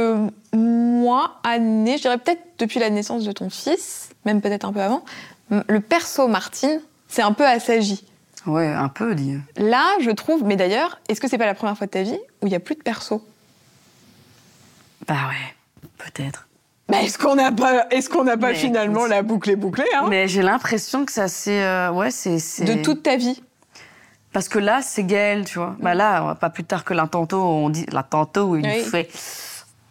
[0.54, 4.80] mois, années, je dirais peut-être depuis la naissance de ton fils, même peut-être un peu
[4.80, 5.04] avant,
[5.50, 8.02] le perso Martine, c'est un peu assagi.
[8.46, 9.37] Ouais, un peu, dit.
[9.56, 12.18] Là, je trouve, mais d'ailleurs, est-ce que c'est pas la première fois de ta vie
[12.40, 13.22] où il y a plus de perso?
[15.06, 15.54] Bah ouais,
[15.99, 16.49] peut-être.
[16.92, 19.11] Bah, Est-ce qu'on n'a pas, est-ce qu'on n'a pas Mais finalement écoute.
[19.11, 20.06] la boucle est bouclée hein?
[20.08, 23.42] Mais j'ai l'impression que ça c'est euh, ouais c'est c'est De toute ta vie
[24.32, 25.76] parce que là c'est Gaël tu vois.
[25.80, 28.82] Bah là pas plus tard que tantôt on dit tantôt il Oui.
[28.84, 29.11] fait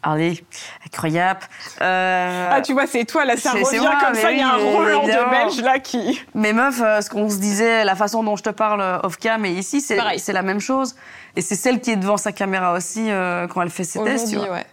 [0.04, 0.44] allez
[0.86, 1.42] incroyable.
[1.82, 4.50] Euh, Ah, tu vois, c'est toi, là, ça revient moi, comme ça, il y a
[4.50, 5.30] un Roland de.
[5.30, 6.20] Belge, là, qui...
[6.34, 9.18] Mais meuf, euh, ce qu'on se disait, la façon dont je te parle euh, off
[9.18, 10.96] cam et ici, c'est la même chose.
[11.36, 14.30] Et c'est celle qui est devant sa caméra aussi euh, quand elle fait ses tests,
[14.30, 14.52] tu vois.
[14.52, 14.66] ouais.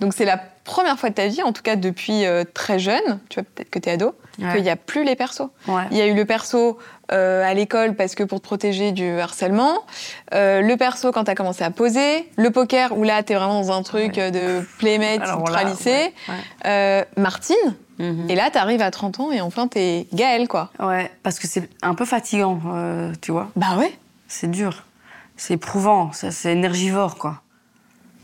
[0.00, 3.18] Donc c'est la première fois de ta vie, en tout cas depuis euh, très jeune,
[3.28, 4.54] tu vois peut-être que t'es ado, Ouais.
[4.54, 5.42] qu'il n'y a plus les persos.
[5.68, 5.82] Ouais.
[5.90, 6.78] Il y a eu le perso
[7.12, 9.80] euh, à l'école parce que pour te protéger du harcèlement,
[10.32, 13.72] euh, le perso quand t'as commencé à poser, le poker où là t'es vraiment dans
[13.72, 14.30] un truc Ouais.
[14.30, 15.20] de playmate.
[16.64, 17.56] Euh, Martine,
[17.98, 18.30] Mhm.
[18.30, 20.70] et là t'arrives à 30 ans et enfin t'es Gaëlle quoi.
[20.80, 22.58] Ouais, parce que c'est un peu fatigant,
[23.20, 23.48] tu vois.
[23.56, 23.92] Bah ouais.
[24.28, 24.84] C'est dur.
[25.36, 27.42] C'est éprouvant, c'est énergivore, quoi.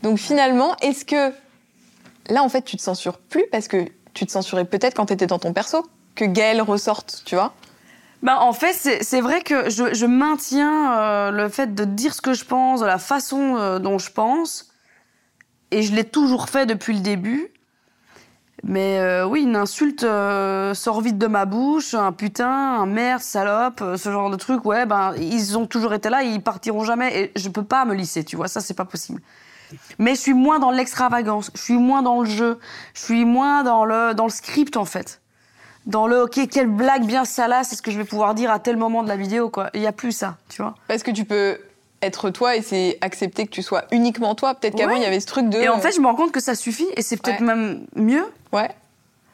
[0.03, 1.31] Donc finalement, est-ce que
[2.29, 5.27] là en fait tu te censures plus parce que tu te censurais peut-être quand t'étais
[5.27, 7.53] dans ton perso que Gaëlle ressorte, tu vois
[8.21, 12.21] Bah, en fait, c'est vrai que je, je maintiens euh, le fait de dire ce
[12.21, 14.71] que je pense, de la façon euh, dont je pense.
[15.71, 17.53] Et je l'ai toujours fait depuis le début.
[18.63, 23.81] Mais euh, oui, une insulte sort vite de ma bouche, un putain, un merde, salope,
[23.95, 24.65] ce genre de truc.
[24.65, 27.17] Ouais, ben, ils ont toujours été là, ils partiront jamais.
[27.17, 29.21] Et je peux pas me lisser, tu vois, ça, c'est pas possible.
[29.99, 32.59] Mais je suis moins dans l'extravagance, je suis moins dans le jeu,
[32.93, 35.21] je suis moins dans le, dans le script, en fait
[35.85, 38.75] dans le ok quelle blague bien salace est-ce que je vais pouvoir dire à tel
[38.75, 41.23] moment de la vidéo quoi il y a plus ça tu vois Parce que tu
[41.23, 41.57] peux
[42.01, 44.53] être toi et c'est accepter que tu sois uniquement toi.
[44.55, 44.99] Peut-être qu'avant Ouais.
[44.99, 45.57] il y avait ce truc de.
[45.57, 47.45] et en fait je me rends compte que ça suffit et c'est peut-être Ouais.
[47.47, 48.69] même mieux ouais.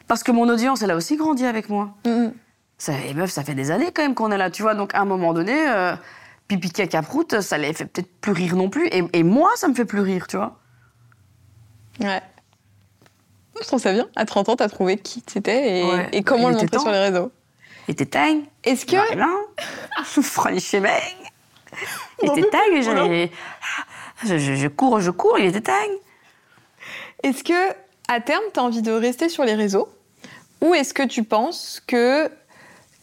[0.06, 2.32] parce que mon audience elle a aussi grandi avec moi Mhm.
[2.78, 4.94] ça et meuf ça fait des années quand même qu'on est là tu vois donc
[4.94, 5.94] à un moment donné euh,
[6.48, 9.68] pipi caca prout ça les fait peut-être plus rire non plus et, et moi ça
[9.68, 10.58] me fait plus rire tu vois
[12.00, 12.20] Ouais.
[13.58, 14.06] Je trouve ça bien.
[14.16, 16.08] À 30 ans, t'as trouvé qui c'était et, Ouais.
[16.12, 17.32] et comment Il le montrer sur les réseaux.
[17.88, 18.96] et t'es tang Est-ce que.
[20.22, 20.88] Franchement
[22.22, 22.82] il était tang et
[24.24, 25.72] je, je- je cours je cours il était tang
[27.22, 27.70] Est-ce que,
[28.08, 29.88] à terme, tu as envie de rester sur les réseaux?
[30.60, 32.30] Ou est-ce que tu penses que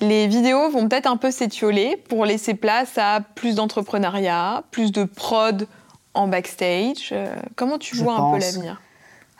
[0.01, 5.03] les vidéos vont peut-être un peu s'étioler pour laisser place à plus d'entrepreneuriat, plus de
[5.06, 5.67] prod
[6.13, 8.82] en backstage Euh, Comment tu vois un peu l'avenir?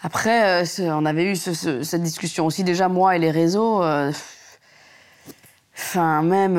[0.02, 3.82] Après, euh, on avait eu ce- ce- cette discussion aussi déjà, moi et les réseaux.
[3.84, 4.12] euh,
[5.76, 6.56] Enfin, même,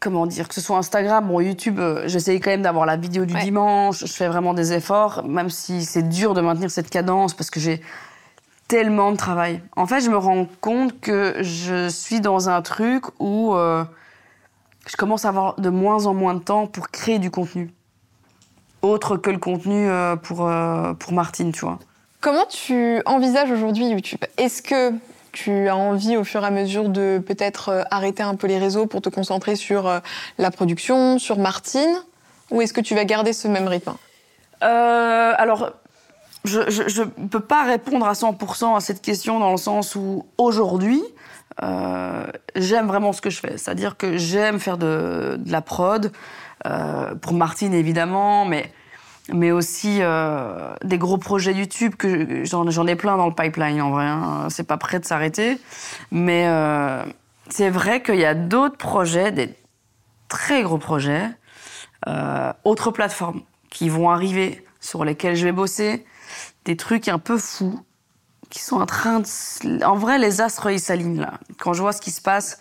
[0.00, 3.24] comment dire, que ce soit Instagram, bon, YouTube, euh, j'essaye quand même d'avoir la vidéo
[3.24, 3.42] du Ouais.
[3.42, 7.50] dimanche, je fais vraiment des efforts, même si c'est dur de maintenir cette cadence parce
[7.50, 7.80] que j'ai
[8.70, 9.60] tellement de travail.
[9.74, 13.82] En fait, je me rends compte que je suis dans un truc où euh,
[14.86, 17.72] je commence à avoir de moins en moins de temps pour créer du contenu.
[18.82, 21.80] Autre que le contenu euh, pour, euh, pour Martine, tu vois.
[22.20, 24.20] Comment tu envisages aujourd'hui YouTube?
[24.36, 24.92] Est-ce que
[25.32, 28.86] tu as envie au fur et à mesure de peut-être arrêter un peu les réseaux
[28.86, 30.00] pour te concentrer sur
[30.38, 31.96] la production, sur Martine?
[32.52, 33.94] Ou est-ce que tu vas garder ce même rythme?
[34.62, 35.72] Euh, alors,
[36.44, 41.02] je ne peux pas répondre à 100% à cette question dans le sens où aujourd'hui,
[41.62, 42.26] euh,
[42.56, 43.58] j'aime vraiment ce que je fais.
[43.58, 46.12] C'est-à-dire que j'aime faire de, la prod,
[46.66, 48.72] euh, pour Martine évidemment, mais,
[49.32, 53.90] mais aussi euh, des gros projets YouTube que j'en ai plein dans le pipeline en
[53.90, 54.06] vrai.
[54.06, 54.48] Hein.
[54.48, 55.58] C'est pas prêt de s'arrêter.
[56.10, 56.48] Mais
[57.48, 59.54] c'est vrai qu'il y a d'autres projets, des
[60.28, 61.28] très gros projets,
[62.64, 66.06] autres plateformes qui vont arriver, sur lesquelles je vais bosser,
[66.64, 67.80] des trucs un peu fous
[68.50, 69.84] qui sont en train de...
[69.84, 71.34] En vrai, les astres, ils s'alignent là.
[71.58, 72.58] Quand je vois ce qui se passe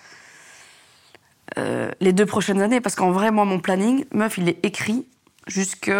[1.58, 5.08] euh, les deux prochaines années, parce qu'en vrai, moi, mon planning, meuf, il est écrit
[5.48, 5.92] jusque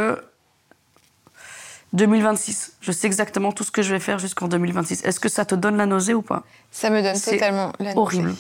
[1.94, 2.74] 2026.
[2.82, 5.04] Je sais exactement tout ce que je vais faire jusqu'en 2026.
[5.06, 6.44] Est-ce que ça te donne la nausée ou pas?
[6.72, 7.98] Ça me donne totalement la nausée.
[7.98, 8.36] horrible.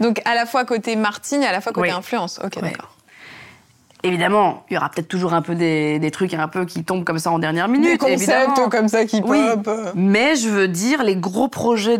[0.00, 1.94] Donc à la fois côté Martine à la fois côté Oui.
[1.94, 2.40] influence.
[2.42, 2.96] Ok, d'accord.
[4.04, 7.04] Évidemment, il y aura peut-être toujours un peu des, des trucs un peu qui tombent
[7.04, 7.90] comme ça en dernière minute.
[7.92, 8.68] Des concepts évidemment.
[8.68, 9.40] comme ça qui Oui.
[9.64, 9.76] pop.
[9.94, 11.98] Mais je veux dire, les gros projets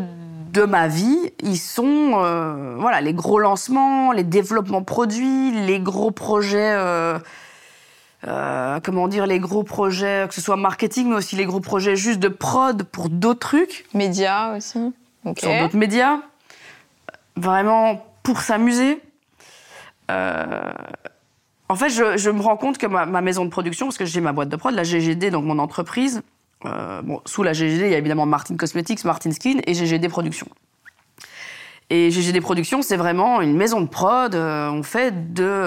[0.53, 6.11] de ma vie, ils sont euh, voilà les gros lancements, les développements produits, les gros
[6.11, 6.73] projets.
[6.73, 7.19] euh,
[8.27, 11.95] euh, comment dire, les gros projets, que ce soit marketing, mais aussi les gros projets
[11.97, 14.93] juste de prod pour d'autres trucs, Médias aussi.
[15.25, 15.39] Ok.
[15.41, 16.19] sur d'autres médias.
[17.37, 19.01] vraiment pour s'amuser.
[20.11, 20.73] Euh,
[21.69, 24.33] en fait, je, me rends compte que ma, maison de production, parce que j'ai ma
[24.33, 26.23] boîte de prod, la GGD, donc mon entreprise,
[26.65, 30.09] euh, bon, sous la GGD, il y a évidemment Martin Cosmetics, Martin Skin et GGD
[30.09, 30.49] Productions.
[31.91, 34.35] Et GGD Productions, c'est vraiment une maison de prod.
[34.35, 35.13] Euh, on fait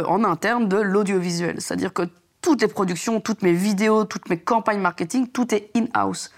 [0.08, 1.56] en interne de l'audiovisuel.
[1.60, 2.04] C'est-à-dire que
[2.42, 6.32] toutes les productions, toutes mes vidéos, toutes mes campagnes marketing, tout est in-house.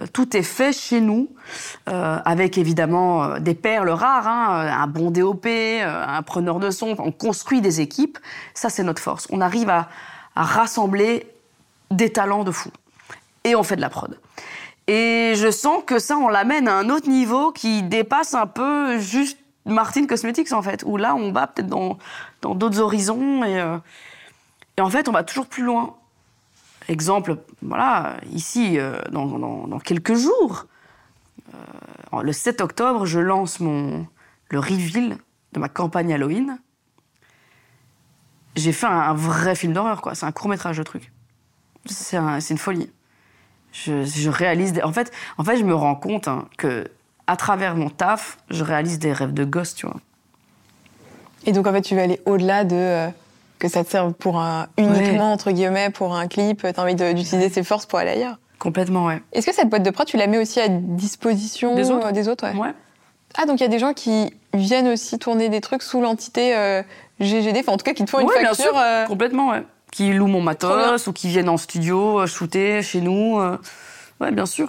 [0.00, 1.28] Euh, tout est fait chez nous,
[1.88, 6.94] euh, avec évidemment euh, des perles rares, hein, un bon DOP, un preneur de son.
[6.98, 8.18] On construit des équipes.
[8.54, 9.26] Ça, c'est notre force.
[9.30, 9.88] On arrive à,
[10.36, 11.26] rassembler
[11.90, 12.70] des talents de fou.
[13.44, 14.18] Et on fait de la prod.
[14.86, 18.98] Et je sens que ça, on l'amène à un autre niveau qui dépasse un peu
[19.00, 21.98] juste Martin Cosmetics, en fait, où là, on va peut-être dans
[22.42, 23.44] d'autres horizons.
[23.44, 25.94] Et en fait, on va toujours plus loin.
[26.88, 30.66] Exemple, voilà, ici, euh, dans, quelques jours,
[31.54, 34.06] euh, le 7 octobre, je lance mon,
[34.48, 35.18] le reveal
[35.52, 36.58] de ma campagne Halloween.
[38.56, 40.14] J'ai fait un, vrai film d'horreur, quoi.
[40.14, 41.12] C'est un court métrage, le truc.
[41.86, 42.90] C'est une folie.
[43.72, 44.80] Je, réalise.
[44.82, 46.90] en, fait, en fait, je me rends compte hein, que
[47.26, 50.00] à travers mon taf, je réalise des rêves de gosse, tu vois.
[51.46, 53.08] Et donc, en fait, tu vas aller au-delà de.
[53.60, 56.94] Euh, que ça te serve pour un, uniquement, entre guillemets, pour un clip, t'as envie
[56.94, 58.38] d'utiliser ses forces pour aller ailleurs.
[58.58, 59.22] Complètement, ouais.
[59.32, 62.28] Est-ce que cette boîte de prod, tu la mets aussi à disposition des autres, des
[62.28, 62.74] autres ouais.
[63.36, 66.56] Ah, donc il y a des gens qui viennent aussi tourner des trucs sous l'entité
[66.56, 66.82] euh,
[67.20, 68.42] GGD, enfin en tout cas qui te font une facture.
[68.42, 68.72] Bien sûr.
[68.76, 69.62] Euh, Complètement, ouais.
[69.92, 73.40] Qui louent mon matos ou qui viennent en studio euh, shooter chez nous.
[74.20, 74.68] Ouais, bien sûr.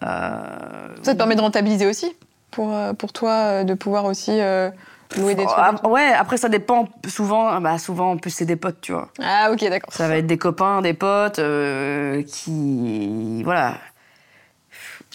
[0.00, 2.16] Ça te permet de rentabiliser aussi
[2.50, 4.40] pour, pour toi, de pouvoir aussi
[5.16, 5.56] Louer des trucs.
[5.56, 6.88] Ah, ouais, après ça dépend.
[7.06, 9.08] Souvent, bah souvent en plus c'est des potes, tu vois.
[9.22, 9.92] Ah ok, d'accord.
[9.92, 13.78] Ça va être des copains, des potes euh, qui, voilà.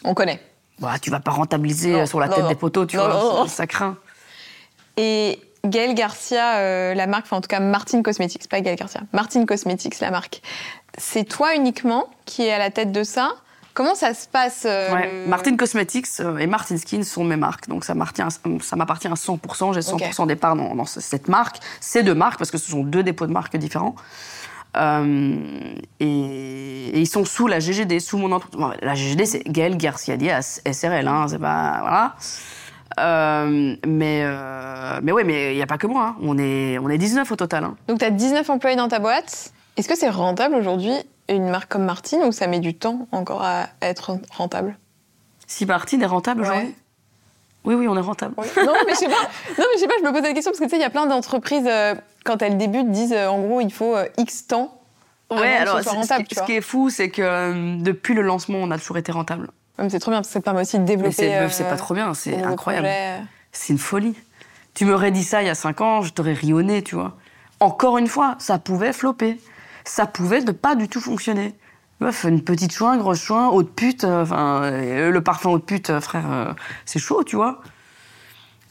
[0.03, 0.41] On connaît.
[0.79, 3.45] Bah, tu vas pas rentabiliser sur la tête des poteaux, tu vois.
[3.47, 3.97] Ça, craint.
[4.97, 9.01] Et Gaël Garcia, euh, la marque, enfin en tout cas Martin Cosmetics, pas Gaël Garcia,
[9.13, 10.41] Martin Cosmetics, la marque.
[10.97, 13.33] C'est toi uniquement qui est à la tête de ça?
[13.73, 17.85] Comment ça se passe euh, Martin Cosmetics euh, et Martin Skin sont mes marques, donc
[17.85, 19.73] ça m'appartient à 100%.
[19.73, 23.03] J'ai 100% des parts dans, cette marque, ces deux marques, parce que ce sont deux
[23.03, 23.95] dépôts de marques différents.
[24.77, 25.35] Euh,
[25.99, 28.61] et, ils sont sous la GGD, sous mon entreprise.
[28.81, 31.77] la GGD, c'est Gaël Garcia Diaz, SRL, hein, c'est pas.
[31.79, 32.15] Voilà.
[33.87, 34.25] mais,
[35.01, 36.07] mais ouais, mais il n'y a pas que moi.
[36.07, 36.15] Hein.
[36.21, 37.63] On, est, on est 19 au total.
[37.63, 37.75] Hein.
[37.87, 39.53] Donc tu as 19 employés dans ta boîte.
[39.77, 40.93] Est-ce que c'est rentable aujourd'hui
[41.35, 44.77] une marque comme Martine ou ça met du temps encore à être rentable?
[45.47, 46.73] Si Martine est rentable aujourd'hui
[47.65, 48.35] Oui, oui, on est rentable.
[48.37, 49.29] Non, mais je sais pas.
[49.57, 49.95] Non, mais je sais pas.
[49.99, 51.95] Je me pose la question parce que tu sais, il y a plein d'entreprises euh,
[52.23, 54.77] quand elles débutent disent euh, en gros il faut euh, X temps.
[55.29, 58.77] Ouais, alors ce, rentable, ce, qui est fou, c'est que depuis le lancement, on a
[58.77, 59.49] toujours été rentable.
[59.87, 61.47] c'est trop bien parce que ça permet aussi de développer.
[61.49, 62.89] C'est pas trop bien, c'est incroyable.
[63.53, 64.15] C'est une folie.
[64.73, 67.17] Tu m'aurais dit ça il y a 5 ans, je t'aurais rionné, tu vois.
[67.59, 69.37] Encore une fois, ça pouvait flopper
[69.85, 71.55] ça pouvait ne pas du tout fonctionner.
[71.99, 75.91] Meuf, une petite chouin, grosse chouin, haute pute, euh, enfin, euh, le parfum haute pute,
[75.91, 77.61] euh, frère, c'est chaud, tu vois.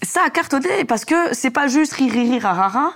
[0.03, 2.93] Ça a cartonné parce que c'est pas juste rire, rire, rara,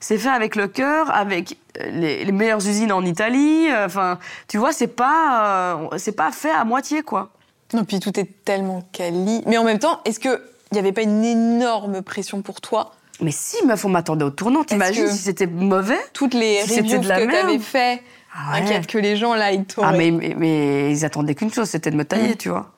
[0.00, 1.56] c'est fait avec le cœur, avec
[1.88, 7.02] les, meilleures usines en Italie, enfin, tu vois, c'est pas, c'est pas fait à moitié,
[7.02, 7.30] quoi.
[7.72, 9.42] Non, puis tout est tellement quali.
[9.46, 10.40] Mais en même temps, est-ce qu'il
[10.72, 14.64] n'y avait pas une énorme pression pour toi mais si, meuf, on m'attendait au tournant.
[14.64, 15.98] T'imagines si c'était mauvais?
[16.12, 18.02] Toutes les si reviews de la que t'avais fait,
[18.34, 21.90] ah inquiète que les gens là, ils Ah, mais, mais, ils attendaient qu'une chose, c'était
[21.90, 22.36] de me tailler, mm.
[22.36, 22.72] tu vois.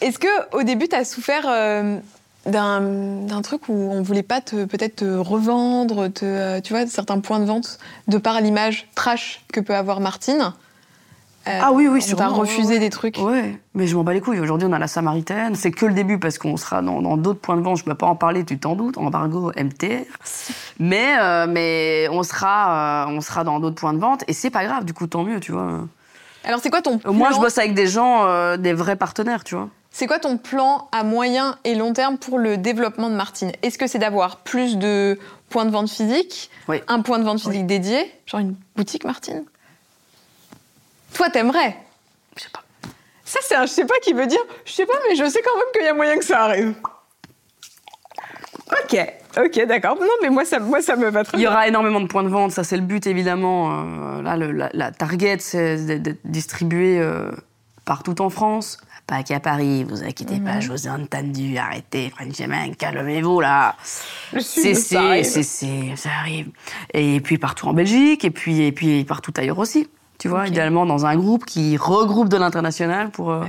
[0.00, 1.98] Est-ce que au début, t'as souffert euh,
[2.46, 7.20] d'un truc où on voulait pas te peut-être te revendre, te, euh, tu vois, certains
[7.20, 7.78] points de vente
[8.08, 10.52] de par l'image trash que peut avoir Martine?
[11.48, 13.18] Euh, ah oui, oui, on t'a refusé des trucs.
[13.18, 14.40] Ouais, mais je m'en bats les couilles.
[14.40, 15.54] Aujourd'hui, on a la Samaritaine.
[15.54, 17.78] C'est que le début parce qu'on sera dans d'autres points de vente.
[17.78, 18.96] Je ne peux pas en parler, tu t'en doutes.
[18.98, 20.04] Embargo, MTR.
[20.78, 24.50] Mais, euh, mais on, sera, euh, on sera dans d'autres points de vente et c'est
[24.50, 24.84] pas grave.
[24.84, 25.80] Du coup, tant mieux, tu vois.
[26.44, 29.54] Alors, c'est quoi ton plan Moi, je bosse avec des gens, des vrais partenaires, tu
[29.56, 29.68] vois.
[29.94, 33.52] C'est quoi ton plan à moyen et long terme pour le développement de Martine?
[33.62, 35.18] Est-ce que c'est d'avoir plus de
[35.50, 36.50] points de vente physiques?
[36.66, 36.80] Oui.
[36.88, 38.10] Un point de vente physique dédié?
[38.26, 39.44] Genre une boutique Martine?
[41.14, 41.76] Toi, t'aimerais
[42.36, 42.62] Je sais pas.
[43.24, 45.40] Ça, c'est un je sais pas qui veut dire je sais pas, mais je sais
[45.42, 46.74] quand même qu'il y a moyen que ça arrive.
[48.84, 48.98] Ok,
[49.38, 49.96] ok, d'accord.
[50.00, 51.40] Non, mais moi ça, moi, ça me va très bien.
[51.40, 54.18] Il y aura énormément de points de vente, ça c'est le but évidemment.
[54.18, 57.30] Euh, là, le, la, target, c'est d'être distribué euh,
[57.84, 58.78] partout en France.
[59.06, 63.74] Pas qu'à Paris, vous inquiétez pas, je vous ai entendu, arrêtez, Frenchman, calmez-vous là.
[64.38, 66.50] C'est, c'est, c'est, ça arrive.
[66.94, 69.88] Et puis partout en Belgique, et puis, et puis partout ailleurs aussi
[70.22, 73.44] tu vois, idéalement dans un groupe qui regroupe de l'international pour, euh,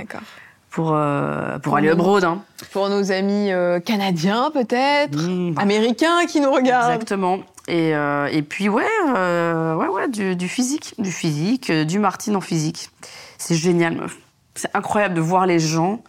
[0.70, 2.24] pour, euh, pour aller au Broad.
[2.24, 2.42] Hein.
[2.72, 6.94] Pour nos amis euh, canadiens, peut-être, mmh, américains qui nous regardent.
[6.94, 7.38] Exactement.
[7.68, 10.96] Et, euh, et puis, ouais, ouais, ouais du, du, physique.
[10.98, 12.90] Du physique, du Martine en physique.
[13.38, 14.16] C'est génial, meuf.
[14.56, 16.02] C'est incroyable de voir les gens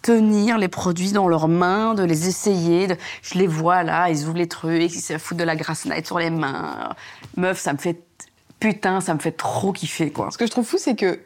[0.00, 2.86] tenir les produits dans leurs mains, de les essayer.
[2.86, 2.96] De...
[3.20, 6.06] Je les vois là, ils ouvrent les trucs, ils se foutent de la grasse night
[6.06, 6.94] sur les mains.
[7.36, 8.07] Meuf, ça me fait.
[8.60, 10.30] Putain, ça me fait trop kiffer, quoi.
[10.30, 11.20] Ce que je trouve fou, c'est que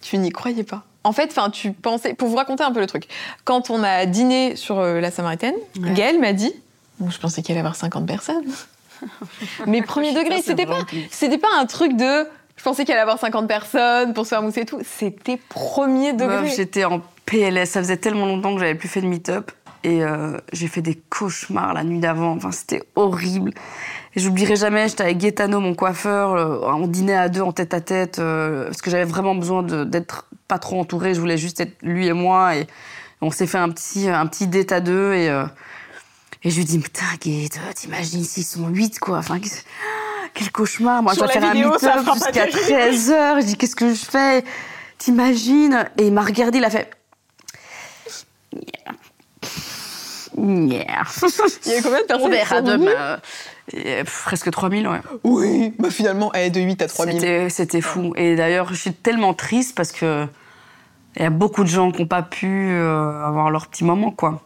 [0.00, 0.84] tu n'y croyais pas.
[1.04, 2.14] En fait, enfin, tu pensais.
[2.14, 3.08] Pour vous raconter un peu le truc,
[3.44, 6.52] quand on a dîné sur euh, la Samaritaine, Gaëlle m'a dit.
[6.98, 8.44] Bon, je pensais qu'il allait y avoir 50 personnes.
[9.66, 12.26] Mais premier degré, c'était pas, c'était pas un truc de.
[12.56, 14.80] Je pensais qu'il allait y avoir 50 personnes pour se faire mousser et tout.
[14.84, 16.48] C'était premier degré.
[16.48, 17.70] J'étais en PLS.
[17.70, 19.52] Ça faisait tellement longtemps que j'avais plus fait de meet-up.
[19.84, 22.32] Et euh, j'ai fait des cauchemars la nuit d'avant.
[22.32, 23.52] Enfin, c'était horrible.
[24.16, 26.32] Et j'oublierai jamais, j'étais avec Gaetano, mon coiffeur.
[26.32, 28.18] Euh, on dînait à deux en tête à tête.
[28.18, 31.14] Euh, parce que j'avais vraiment besoin d'être pas trop entourée.
[31.14, 32.56] Je voulais juste être lui et moi.
[32.56, 32.66] Et
[33.20, 35.12] on s'est fait un petit, un petit date à deux.
[35.12, 35.26] Et,
[36.44, 39.18] et je lui dis, putain, Gaet, t'imagines s'ils sont huit, quoi.
[39.18, 39.38] Enfin,
[40.34, 41.02] quel cauchemar.
[41.02, 43.40] Moi, je dois faire un meet-up jusqu'à 13h.
[43.40, 44.44] Je dis, qu'est-ce que je fais
[44.98, 46.90] T'imagines Et il m'a regardé, il a fait
[48.52, 48.94] Yeah.
[50.36, 51.02] Yeah.
[51.66, 53.20] Il y avait combien de personnes On verra demain.
[53.74, 55.00] Euh, presque 3000, ouais.
[55.24, 57.50] Oui, bah finalement, elle est de 8 à 3000.
[57.50, 58.12] C'était fou.
[58.16, 60.26] Et d'ailleurs, je suis tellement triste parce que
[61.16, 64.10] il y a beaucoup de gens qui n'ont pas pu euh, avoir leur petit moment,
[64.10, 64.42] quoi.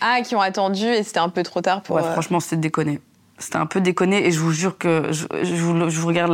[0.00, 1.96] Ah, qui ont attendu et c'était un peu trop tard pour.
[1.96, 3.00] Ouais, euh, franchement, c'était déconné.
[3.38, 6.32] C'était un peu déconné et je vous jure que je, vous, regarde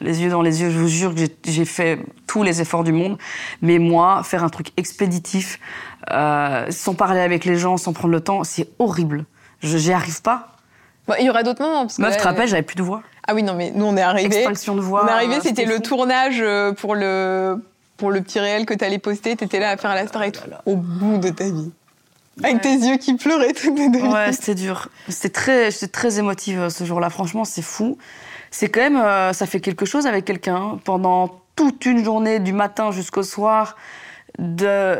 [0.00, 2.92] les yeux dans les yeux, je vous jure que j'ai fait tous les efforts du
[2.92, 3.18] monde.
[3.62, 5.58] Mais moi, faire un truc expéditif,
[6.12, 9.24] euh, sans parler avec les gens, sans prendre le temps, c'est horrible.
[9.60, 10.56] Je J'y arrive pas.
[11.18, 11.82] Il y aura d'autres moments.
[11.82, 13.02] Parce Meuf, tu te rappelles, j'avais plus de voix.
[13.26, 14.36] Ah oui, non, mais nous, on est arrivés.
[14.36, 15.04] Extinction de voix.
[15.04, 17.56] On est arrivés, c'était le tournage euh, pour le,
[17.96, 19.36] pour le petit réel que tu allais poster.
[19.36, 20.42] Tu étais là à faire la star et tout.
[20.66, 21.70] Au bout de ta vie.
[22.42, 24.06] Avec tes yeux qui pleuraient tout de deux.
[24.06, 24.88] Ouais, c'était dur.
[25.08, 27.10] C'était très, j'étais très émotive euh, ce jour-là.
[27.10, 27.98] Franchement, c'est fou.
[28.50, 32.52] C'est quand même, euh, ça fait quelque chose avec quelqu'un pendant toute une journée, du
[32.52, 33.76] matin jusqu'au soir,
[34.38, 34.98] de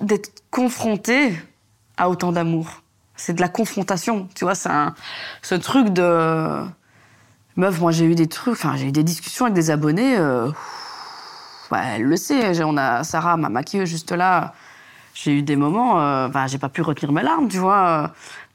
[0.00, 1.34] d'être confronté
[1.96, 2.82] à autant d'amour.
[3.16, 4.54] C'est de la confrontation, tu vois.
[4.54, 4.70] C'est
[5.42, 6.64] ce truc de
[7.56, 7.80] meuf.
[7.80, 10.16] Moi, j'ai eu des trucs, enfin, j'ai eu des discussions avec des abonnés.
[10.18, 10.50] Euh...
[11.72, 12.62] Elle le sait.
[12.64, 14.54] On a Sarah, ma maquilleuse, juste là
[15.14, 17.86] j'ai eu des moments, euh, j'ai pas pu retenir mes larmes, tu vois.
[17.86, 18.08] Euh,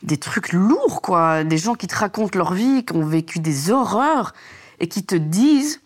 [0.04, 1.44] des trucs lourds, quoi.
[1.44, 4.34] Des gens qui te racontent leur vie, qui ont vécu des horreurs
[4.80, 5.82] et qui te disent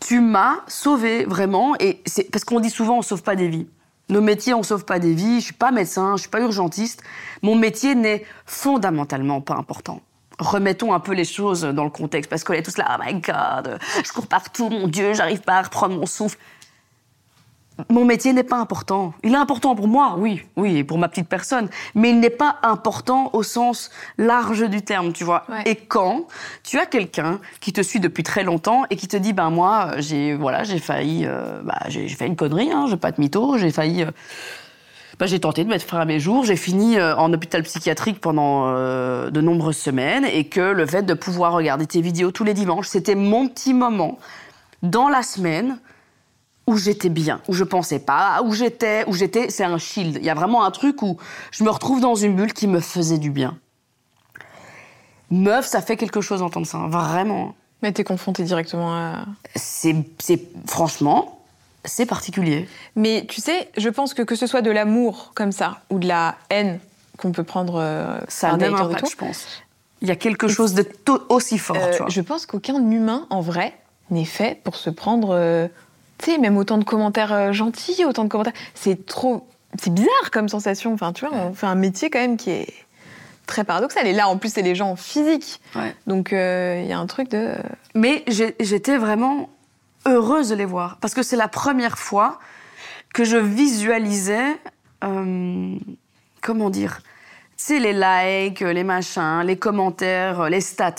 [0.00, 1.74] Tu m'as sauvé, vraiment.
[1.78, 3.66] Et c'est parce qu'on dit souvent on sauve pas des vies.
[4.12, 5.40] Nos métiers, on sauve pas des vies.
[5.40, 7.02] Je suis pas médecin, je suis pas urgentiste.
[7.40, 10.00] Mon métier n'est fondamentalement pas important
[10.38, 13.14] remettons un peu les choses dans le contexte parce qu'on est tous là, oh my
[13.20, 16.36] god, je cours partout, mon Dieu, j'arrive pas à reprendre mon souffle
[17.90, 19.14] mon métier n'est pas important.
[19.22, 22.30] Il est important pour moi, oui, oui, et pour ma petite personne, mais il n'est
[22.30, 25.44] pas important au sens large du terme, tu vois.
[25.66, 26.26] Et quand
[26.62, 29.92] tu as quelqu'un qui te suit depuis très longtemps et qui te dit, ben moi,
[29.98, 33.58] j'ai voilà, j'ai failli, euh, bah, j'ai fait une connerie, hein, je pas être mytho,
[33.58, 34.02] j'ai failli.
[34.02, 34.10] Euh,
[35.18, 38.20] bah, j'ai tenté de mettre fin à mes jours, j'ai fini euh, en hôpital psychiatrique
[38.20, 42.54] pendant de nombreuses semaines et que le fait de pouvoir regarder tes vidéos tous les
[42.54, 44.18] dimanches, c'était mon petit moment
[44.82, 45.78] dans la semaine
[46.66, 50.16] où j'étais bien, où je pensais pas, où j'étais, où j'étais, c'est un shield.
[50.16, 51.16] Il y a vraiment un truc où
[51.50, 53.58] je me retrouve dans une bulle qui me faisait du bien.
[55.30, 57.54] Meuf, ça fait quelque chose d'entendre ça, vraiment.
[57.82, 59.24] Mais t'es confrontée directement à...
[59.56, 61.40] C'est, c'est, franchement,
[61.84, 62.68] c'est particulier.
[62.94, 66.06] Mais tu sais, je pense que que ce soit de l'amour comme ça, ou de
[66.06, 66.78] la haine
[67.18, 69.46] qu'on peut prendre euh, ça a même impact, je pense.
[70.00, 70.86] Il y a quelque chose de
[71.28, 72.08] aussi fort, euh, tu vois.
[72.08, 73.76] Je pense qu'aucun humain, en vrai,
[74.10, 75.30] n'est fait pour se prendre...
[75.32, 75.66] Euh,
[76.38, 78.52] même autant de commentaires euh, gentils, autant de commentaires.
[78.74, 79.46] C'est trop.
[79.80, 80.92] C'est bizarre comme sensation.
[80.92, 82.74] Enfin, tu vois, on fait un métier quand même qui est
[83.46, 84.06] très paradoxal.
[84.06, 85.60] Et là, en plus, c'est les gens physiques.
[86.06, 87.54] Donc, euh, il y a un truc de.
[87.94, 89.48] Mais j'étais vraiment
[90.06, 90.98] heureuse de les voir.
[91.00, 92.38] Parce que c'est la première fois
[93.14, 94.58] que je visualisais.
[95.04, 95.76] Euh,
[96.40, 97.00] comment dire
[97.56, 100.94] Tu sais, les likes, les machins, les commentaires, les stats.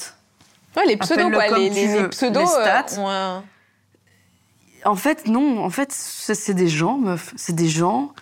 [0.76, 1.58] Ouais, les pseudos, quoi.
[1.58, 3.00] Les, pseudos stats.
[4.86, 5.64] En fait, non.
[5.64, 7.34] En fait, c'est des gens, meuf.
[7.36, 8.14] C'est des gens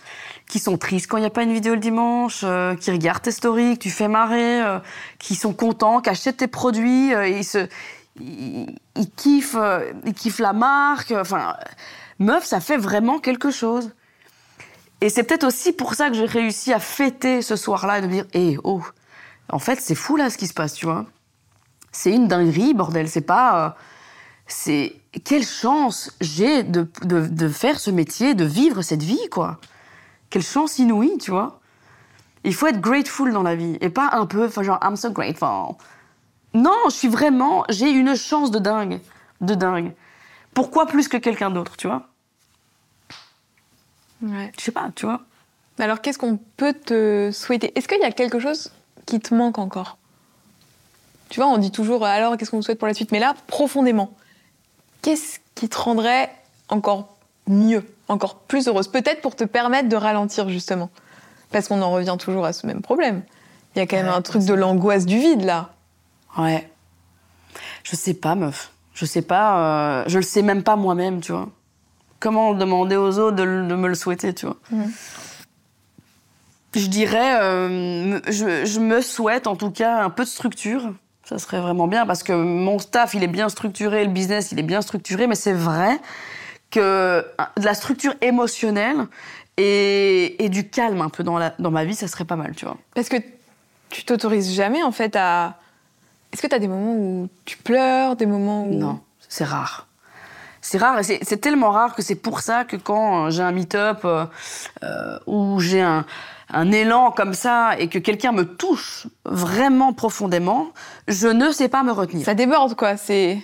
[0.48, 3.22] qui sont tristes quand il n'y a pas une vidéo le dimanche, euh, qui regardent
[3.22, 4.78] tes stories, que tu fais marrer, euh,
[5.18, 7.26] qui sont contents, qui achètent tes produits, euh,
[8.20, 9.56] ils, kiffent,
[10.04, 11.12] ils kiffent la marque.
[11.12, 11.56] Enfin,
[12.18, 13.92] meuf, ça fait vraiment quelque chose.
[15.00, 18.06] Et c'est peut-être aussi pour ça que j'ai réussi à fêter ce soir-là et de
[18.06, 18.82] me dire, hé, oh,
[19.48, 21.06] en fait, c'est fou là ce qui se passe, tu vois.
[21.92, 23.08] C'est une dinguerie, bordel.
[23.08, 23.74] C'est pas
[24.52, 29.58] c'est quelle chance j'ai de, de, de faire ce métier, de vivre cette vie, quoi.
[30.30, 31.60] Quelle chance inouïe, tu vois.
[32.44, 35.10] Il faut être grateful dans la vie et pas un peu, enfin genre I'm so
[35.10, 35.76] grateful.
[36.54, 39.00] Non, je suis vraiment, j'ai une chance de dingue,
[39.40, 39.92] de dingue.
[40.54, 42.08] Pourquoi plus que quelqu'un d'autre, tu vois
[44.22, 44.52] Ouais.
[44.56, 45.22] Je sais pas, tu vois.
[45.78, 47.76] Alors, qu'est-ce qu'on peut te souhaiter?
[47.76, 48.70] Est-ce qu'il y a quelque chose
[49.06, 49.96] qui te manque encore?
[51.28, 53.34] Tu vois, on dit toujours alors qu'est-ce qu'on vous souhaite pour la suite, mais là,
[53.46, 54.14] profondément,
[55.02, 56.30] qu'est-ce qui te rendrait
[56.68, 60.90] encore mieux, encore plus heureuse Peut-être pour te permettre de ralentir, justement?
[61.50, 63.22] Parce qu'on en revient toujours à ce même problème.
[63.74, 65.70] Il y a quand même Ouais, un truc de l'angoisse du vide, là.
[66.38, 66.68] Ouais.
[67.84, 68.72] Je sais pas, meuf.
[68.94, 69.58] Je sais pas.
[69.58, 71.48] euh, je le sais même pas moi-même, tu vois.
[72.20, 74.56] Comment demander aux autres de, me le souhaiter, tu vois.
[74.70, 74.92] Mhm.
[76.74, 80.94] Je dirais, euh, je me souhaite en tout cas un peu de structure.
[81.32, 84.58] Ça serait vraiment bien parce que mon staff, il est bien structuré, le business, il
[84.58, 85.98] est bien structuré, mais c'est vrai
[86.70, 87.22] que euh,
[87.56, 89.06] de la structure émotionnelle
[89.56, 92.54] et, et du calme un peu dans, la, dans ma vie, ça serait pas mal,
[92.54, 92.76] tu vois.
[92.94, 93.16] Parce que
[93.88, 95.54] tu t'autorises jamais, en fait, à.
[96.32, 98.74] Est-ce que tu as des moments où tu pleures, des moments où.
[98.74, 99.86] Non, c'est rare.
[100.64, 103.50] C'est rare et c'est tellement rare que c'est pour ça que quand euh, j'ai un
[103.50, 104.26] meet-up euh,
[104.84, 106.06] euh, où j'ai un,
[106.52, 110.68] un élan comme ça et que quelqu'un me touche vraiment profondément,
[111.08, 112.24] je ne sais pas me retenir.
[112.24, 112.96] Ça déborde, quoi.
[112.96, 113.38] C'est.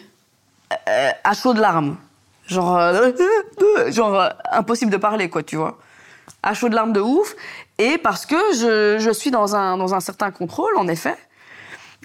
[0.89, 1.97] Euh, à chaud de larmes.
[2.47, 3.11] Genre, euh,
[3.91, 5.79] genre euh, impossible de parler, quoi, tu vois.
[6.43, 7.35] À chaud de larmes de ouf.
[7.79, 11.17] Et parce que je, je suis dans un, dans un certain contrôle, en effet.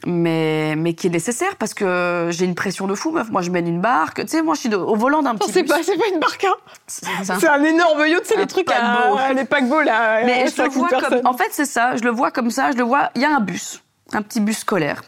[0.06, 3.30] Mais, mais qui est nécessaire parce que j'ai une pression de fou, meuf.
[3.30, 4.22] Moi, je mène une barque.
[4.22, 6.20] Tu sais, moi, je suis de- au volant d'un petit c'est pas, c'est pas une
[6.20, 6.56] barque, hein.
[6.88, 9.18] C'est un énorme yacht, c'est les trucs paquebot.
[9.18, 10.22] à, les paquebots là.
[10.26, 11.22] Mais je le 50 vois comme.
[11.26, 11.96] En fait, c'est ça.
[11.96, 12.72] Je le vois comme ça.
[12.72, 13.12] Je le vois.
[13.16, 15.04] Il y a un bus, un petit bus scolaire,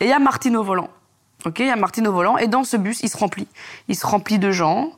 [0.00, 0.88] et il y a Martine au volant.
[1.44, 3.48] Ok, il y a Martine au volant, et dans ce bus, il se remplit.
[3.88, 4.92] Il se remplit de gens.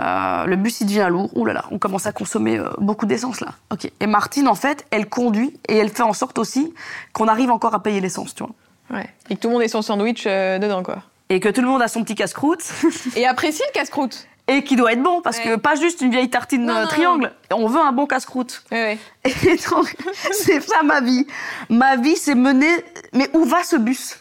[0.00, 1.36] Euh, le bus, il devient lourd.
[1.36, 3.48] Ouh là là, on commence à consommer euh, beaucoup d'essence là.
[3.72, 3.90] Ok.
[3.98, 6.72] Et Martine, en fait, elle conduit et elle fait en sorte aussi
[7.12, 8.52] qu'on arrive encore à payer l'essence, tu vois.
[8.90, 9.08] Ouais.
[9.28, 11.02] Et que tout le monde est son sandwich euh, dedans, quoi.
[11.28, 12.64] Et que tout le monde a son petit casse-croûte
[13.16, 14.26] Et apprécie le casse-croûte.
[14.48, 15.44] et qui doit être bon parce Ouais.
[15.44, 17.32] que pas juste une vieille tartine Non, euh, non, triangle.
[17.52, 18.64] On veut un bon casse-croûte.
[18.72, 18.98] Ouais.
[19.24, 19.94] Et donc,
[20.32, 21.26] c'est ça ma vie.
[21.68, 22.68] Ma vie, c'est mener.
[23.12, 24.18] Mais où va ce bus?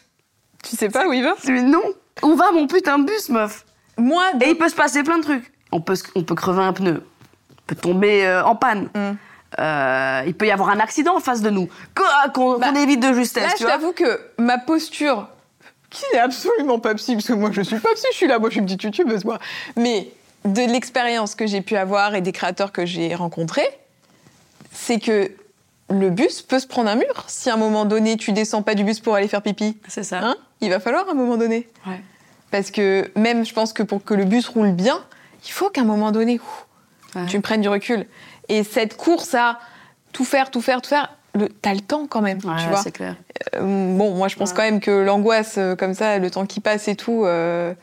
[0.64, 1.34] Tu sais pas où il va?
[1.48, 1.82] Mais non.
[2.22, 3.66] Où va mon putain de bus, meuf?
[3.98, 5.52] Moi, Et il peut se passer plein de trucs.
[5.72, 7.04] On peut, on peut crever un pneu.
[7.52, 8.90] On peut tomber euh, en panne.
[8.96, 9.12] Mm.
[9.60, 11.67] Euh, il peut y avoir un accident en face de nous.
[11.95, 15.28] Qu'on Bah, qu'on évite de justesse, là, tu je t'avoue que ma posture,
[15.89, 18.39] qui n'est absolument pas psy, parce que moi je suis pas psy, je suis là,
[18.39, 19.39] moi je suis une petite youtubeuse, moi.
[19.76, 20.10] Mais
[20.45, 23.67] de l'expérience que j'ai pu avoir et des créateurs que j'ai rencontrés,
[24.72, 25.32] c'est que
[25.89, 27.26] le bus peut se prendre un mur.
[27.28, 30.04] Si à un moment donné tu descends pas du bus pour aller faire pipi, C'est
[30.04, 30.19] ça.
[30.24, 31.67] hein, il va falloir à un moment donné.
[31.88, 32.00] Ouais.
[32.52, 35.04] Parce que même, je pense que pour que le bus roule bien,
[35.45, 36.65] il faut qu'à un moment donné, ouf,
[37.15, 37.26] Ouais.
[37.28, 38.06] tu me prennes du recul.
[38.50, 39.60] Et cette course à
[40.12, 41.10] tout faire, tout faire, tout faire,
[41.62, 42.82] t'as le temps quand même, Ouais, tu vois.
[42.82, 43.16] c'est clair.
[43.56, 44.56] Euh, bon, moi, je pense Ouais.
[44.56, 47.74] quand même que l'angoisse, euh, comme ça, le temps qui passe et tout, euh,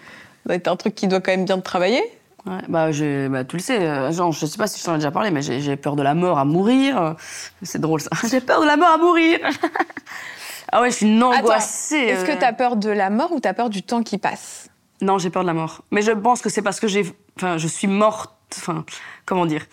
[0.45, 2.03] doit être un truc qui doit quand même bien te travailler.
[2.47, 4.95] Ouais, bah, j'ai- bah, tu le sais, euh, genre, je sais pas si je t'en
[4.95, 7.15] ai déjà parlé, mais j'ai peur de la mort à mourir.
[7.63, 8.11] C'est drôle ça.
[8.29, 9.39] j'ai peur de la mort à mourir.
[10.73, 11.97] ah ouais, je suis une angoissée.
[11.97, 14.69] Est-ce que t'as peur de la mort ou t'as peur du temps qui passe?
[15.01, 15.83] Non, j'ai peur de la mort.
[15.91, 17.05] Mais je pense que c'est parce que j'ai,
[17.37, 18.33] enfin, je suis morte.
[18.57, 18.85] Enfin,
[19.27, 19.67] comment dire?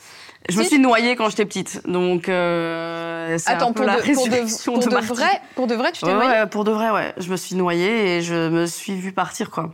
[0.50, 3.96] Je me suis noyée quand j'étais petite, donc euh, c'est Attends, un peu pour la
[4.02, 5.16] de, pour, de, résurrection pour de de Martine.
[5.16, 7.14] vrai, pour de vrai, tu t'es Ouais, noyée ouais, pour de vrai, ouais.
[7.18, 9.72] Je me suis noyée et je me suis vue partir, quoi.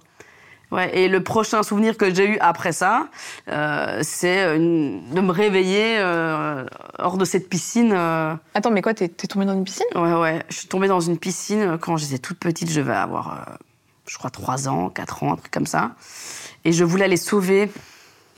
[0.71, 3.07] Ouais, et le prochain souvenir que j'ai eu après ça,
[3.47, 6.63] euh, c'est une- de me réveiller euh,
[6.99, 7.91] hors de cette piscine.
[7.91, 9.87] euh, Attends, mais quoi, t'es t'es tombée dans une piscine?
[9.95, 10.43] Ouais, ouais.
[10.49, 12.69] Je suis tombée dans une piscine quand j'étais toute petite.
[12.69, 13.57] Je devais avoir,
[14.05, 15.91] je crois, 3 ans, 4 ans, un truc comme ça.
[16.65, 17.71] Et je voulais aller sauver.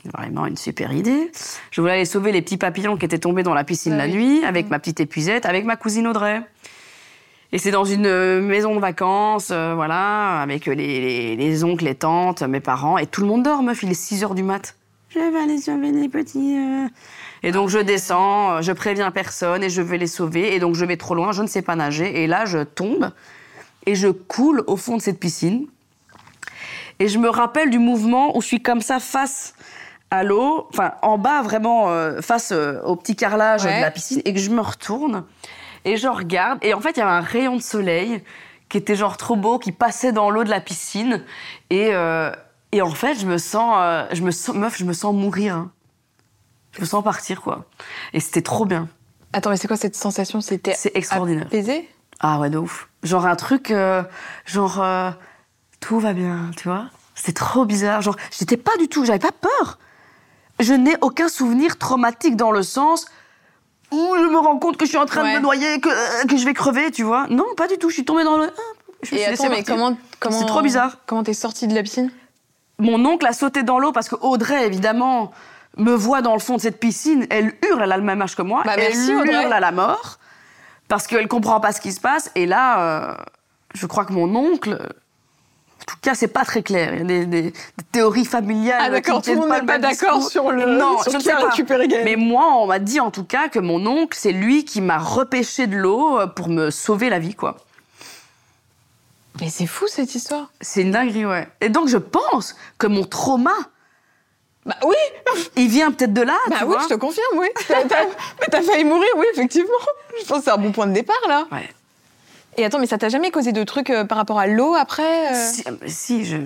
[0.04, 1.30] Vraiment une super idée.
[1.70, 4.14] Je voulais aller sauver les petits papillons qui étaient tombés dans la piscine la oui.
[4.14, 6.42] nuit avec ma petite épuisette, avec ma cousine Audrey.
[7.52, 11.84] Et c'est dans une euh, maison de vacances, euh, voilà, avec les, les, les oncles,
[11.84, 14.42] les tantes, mes parents, et tout le monde dort, meuf, il est 6 heures du
[14.42, 14.74] mat.
[15.10, 16.56] Je vais aller sauver les petits.
[16.56, 16.88] euh.
[17.42, 20.54] Et donc je descends, euh, je préviens personne et je vais les sauver.
[20.54, 22.22] Et donc je vais trop loin, je ne sais pas nager.
[22.22, 23.10] Et là, je tombe
[23.84, 25.66] et je coule au fond de cette piscine.
[26.98, 29.54] Et je me rappelle du mouvement où je suis comme ça face
[30.12, 33.76] à l'eau, enfin en bas vraiment euh, face euh, au petit carrelage Ouais.
[33.78, 35.24] de la piscine, et que je me retourne
[35.86, 36.58] et je regarde.
[36.62, 38.22] Et en fait, il y avait un rayon de soleil
[38.68, 41.24] qui était genre trop beau, qui passait dans l'eau de la piscine.
[41.70, 42.30] Et, euh,
[42.72, 43.74] et en fait, je me sens,
[44.12, 45.56] je me sens, meuf, je me sens mourir.
[45.56, 45.70] hein.
[46.72, 47.64] Je me sens partir, quoi.
[48.12, 48.88] Et c'était trop bien.
[49.32, 50.40] Attends, mais c'est quoi cette sensation?
[50.42, 51.46] C'était C'est extraordinaire.
[51.46, 51.88] apaisé?
[52.20, 52.88] Ah ouais, de ouf.
[53.02, 53.72] Genre un truc,
[54.46, 54.84] genre,
[55.80, 58.00] tout va bien, tu vois C'était trop bizarre.
[58.02, 59.78] Genre, j'étais pas du tout, j'avais pas peur.
[60.60, 63.06] Je n'ai aucun souvenir traumatique dans le sens
[63.90, 66.26] où je me rends compte que je suis en train de me noyer, que, euh,
[66.26, 67.26] que je vais crever, tu vois.
[67.28, 67.88] Non, pas du tout.
[67.88, 68.44] Je suis tombée dans le.
[68.46, 68.60] ah,
[69.02, 69.74] Je me Et suis laissée attends, mais partir.
[69.74, 70.98] comment, comment C'est trop bizarre.
[71.06, 72.10] Comment t'es sortie de la piscine?
[72.78, 75.32] Mon oncle a sauté dans l'eau parce que Audrey, évidemment,
[75.76, 77.26] me voit dans le fond de cette piscine.
[77.30, 78.62] Elle hurle, elle a le même âge que moi.
[78.64, 79.42] Bah, elle merci, Audrey.
[79.42, 80.18] hurle à la mort
[80.88, 82.30] parce qu'elle comprend pas ce qui se passe.
[82.34, 83.14] Et là, euh,
[83.74, 84.78] je crois que mon oncle.
[85.82, 86.94] En tout cas, c'est pas très clair.
[86.94, 87.54] Il y a des, des- des
[87.90, 88.80] théories familiales.
[88.80, 91.24] Ah, d'accord, tout le monde pas n'est pas d'accord sur le- Non, sur je qui
[91.24, 91.48] sais a pas.
[91.50, 92.04] récupéré Gaël.
[92.04, 94.98] Mais moi, on m'a dit en tout cas que mon oncle, c'est lui qui m'a
[94.98, 97.56] repêché de l'eau euh, pour me sauver la vie, quoi.
[99.40, 100.50] Mais c'est fou cette histoire.
[100.60, 101.48] C'est une dinguerie, ouais.
[101.60, 103.54] Et donc, je pense que mon trauma,
[104.66, 104.94] Bah oui,
[105.56, 106.82] il vient peut-être de là, bah tu oui, vois.
[106.84, 107.48] je te confirme, oui.
[107.70, 109.70] Mais t'as failli mourir, oui, effectivement.
[110.20, 111.46] Je pense que c'est un bon point de départ là.
[111.50, 111.68] Ouais.
[112.56, 115.32] Et attends, mais ça t'a jamais causé de trucs euh, par rapport à l'eau après
[115.32, 116.36] euh Si, si, je,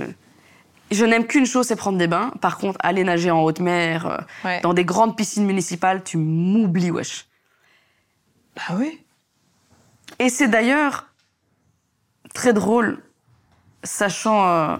[0.91, 2.31] je n'aime qu'une chose, c'est prendre des bains.
[2.41, 4.61] Par contre, aller nager en haute mer, euh, Ouais.
[4.61, 7.27] dans des grandes piscines municipales, tu m'oublies, wesh.
[8.57, 9.01] Bah oui.
[10.19, 11.07] Et c'est d'ailleurs
[12.35, 13.03] très drôle,
[13.83, 14.77] sachant euh,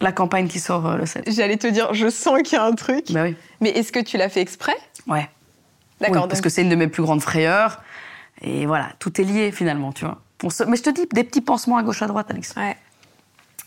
[0.00, 1.30] la campagne qui sort le 7.
[1.32, 3.10] J'allais te dire, je sens qu'il y a un truc.
[3.12, 3.36] Bah oui.
[3.60, 4.76] Mais est-ce que tu l'as fait exprès?
[5.06, 5.28] Ouais.
[6.00, 6.22] D'accord.
[6.24, 7.82] Oui, parce donc- que c'est une de mes plus grandes frayeurs.
[8.42, 10.18] Et voilà, tout est lié finalement, tu vois.
[10.42, 12.54] On se- Mais je te dis, des petits pansements à gauche à droite, Alex.
[12.56, 12.76] Ouais.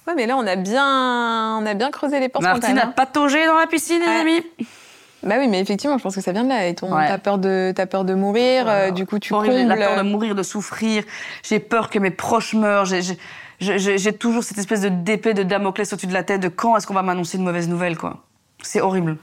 [0.07, 3.45] Ouais, mais là, on a bien, on a bien creusé les portes Martine a pataugé
[3.45, 4.19] dans la piscine, les Ouais.
[4.19, 4.43] amis.
[5.23, 6.67] Bah oui, mais effectivement, je pense que ça vient de là.
[6.67, 7.07] Et ton, Ouais.
[7.07, 8.65] t'as peur de, t'as peur de mourir.
[8.67, 9.71] euh, du coup, tu Horrible, combles.
[9.79, 11.03] J'ai peur de mourir, de souffrir.
[11.43, 12.83] J'ai peur que mes proches meurent.
[12.85, 16.85] J'ai toujours cette espèce de d'épée de Damoclès au-dessus de la tête de quand est-ce
[16.87, 18.23] qu'on va m'annoncer une mauvaise nouvelle, quoi.
[18.61, 19.15] C'est horrible.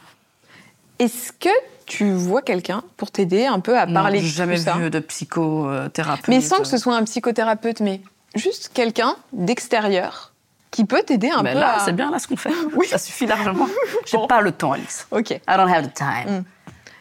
[1.01, 1.49] Est-ce que
[1.87, 4.75] tu vois quelqu'un pour t'aider un peu à Non, parler j'ai de jamais tout ça
[4.75, 6.29] vu de psychothérapeute.
[6.29, 8.01] Mais sans que ce soit un psychothérapeute, mais
[8.37, 10.33] juste quelqu'un d'extérieur
[10.71, 11.85] qui peut t'aider un Mais peu là, à...
[11.85, 12.53] c'est bien là ce qu'on fait.
[12.77, 12.87] Oui.
[12.87, 13.67] Ça suffit largement.
[14.07, 14.27] J'ai Bon.
[14.29, 15.07] pas le temps, Alice.
[15.11, 15.31] Ok.
[15.31, 16.39] I don't have the time.
[16.41, 16.45] Mm.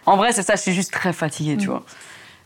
[0.08, 1.84] En vrai, c'est ça, je suis juste très fatiguée, tu vois.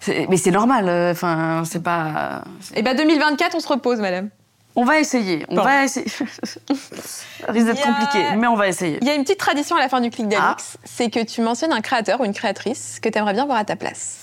[0.01, 2.43] C'est- Mais c'est normal, euh, enfin, c'est pas.
[2.75, 4.29] Et ben 2024, on se repose, madame.
[4.75, 5.63] On va essayer, on Bon.
[5.63, 6.07] va essayer.
[6.09, 6.25] Ça
[7.47, 8.97] risque d'être a- compliqué, mais on va essayer.
[9.01, 10.39] Il y a une petite tradition à la fin du clic Ah.
[10.39, 13.57] d'Alix, c'est que tu mentionnes un créateur ou une créatrice que tu aimerais bien voir
[13.59, 14.17] à ta place.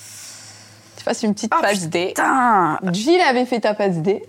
[0.97, 2.09] Tu fasses une petite Ah, passe D.
[2.09, 4.23] Putain Gilles avait fait ta passe D.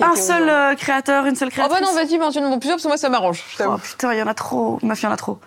[0.00, 2.88] Un seul euh, créateur, une seule Oh créatrice bah non, vas-y, mentionne-moi plusieurs parce que
[2.88, 3.44] moi ça m'arrange.
[3.64, 4.78] Oh putain, il y en a trop.
[4.82, 5.38] Meuf, il y en a trop.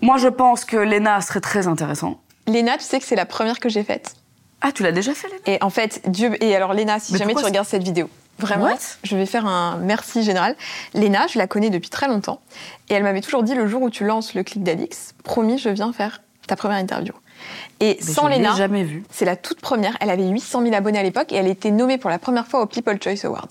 [0.00, 2.20] Moi, je pense que Léna serait très intéressant.
[2.46, 4.14] Léna, tu sais que c'est la première que j'ai faite.
[4.62, 5.40] Ah, tu l'as déjà fait, Léna?
[5.46, 6.42] Et en fait, Dieu.
[6.42, 8.08] Et alors, Léna, si Mais jamais tu regardes cette vidéo,
[8.38, 8.78] vraiment, What?
[9.02, 10.56] Je vais faire un merci général.
[10.94, 12.40] Léna, je la connais depuis très longtemps.
[12.88, 15.68] Et elle m'avait toujours dit le jour où tu lances le clic d'Alix, promis, je
[15.68, 17.12] viens faire ta première interview.
[17.80, 19.04] Et Mais sans Léna, jamais vu.
[19.10, 19.96] c'est la toute première.
[20.00, 22.62] Elle avait 800 000 abonnés à l'époque et elle était nommée pour la première fois
[22.62, 23.48] aux People Choice Awards.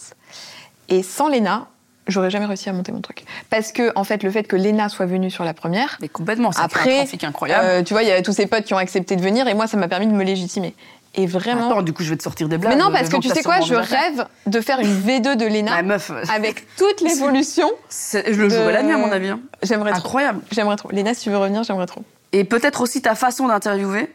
[0.90, 1.68] Et sans Léna,
[2.08, 3.26] j'aurais jamais réussi à monter mon truc.
[3.50, 6.52] Parce que, en fait, le fait que Léna soit venue sur la première, Mais complètement,
[6.52, 7.66] c'est Après, un trafic incroyable.
[7.68, 9.54] euh, tu vois, il y a tous ses potes qui ont accepté de venir et
[9.54, 10.74] moi, ça m'a permis de me légitimer.
[11.18, 11.68] Et vraiment.
[11.72, 12.74] Attends, du coup, je vais te sortir des blagues.
[12.74, 15.78] Mais non, parce que tu sais quoi, je rêve de faire une V2 de Léna
[15.78, 17.72] Bah, meuf, avec toute l'évolution.
[17.90, 19.30] je le jouerai la nuit, à mon avis.
[19.30, 19.40] hein.
[19.64, 20.00] J'aimerais trop.
[20.00, 20.42] Incroyable.
[20.52, 20.90] J'aimerais trop.
[20.92, 22.04] Léna, si tu veux revenir, j'aimerais trop.
[22.34, 24.14] Et peut-être aussi ta façon d'interviewer,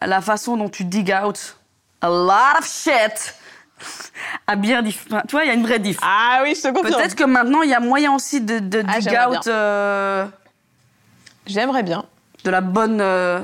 [0.00, 1.56] la façon dont tu dig out
[2.00, 3.34] a lot of shit
[4.46, 5.06] a bien diff...
[5.28, 5.98] Tu vois, il y a une vraie diff.
[6.00, 6.94] Ah oui, je te confirme.
[7.02, 10.24] Peut-être que maintenant, il y a moyen aussi de, de Ah, dig out euh,
[11.46, 12.04] J'aimerais bien.
[12.44, 13.40] de la bonne, euh,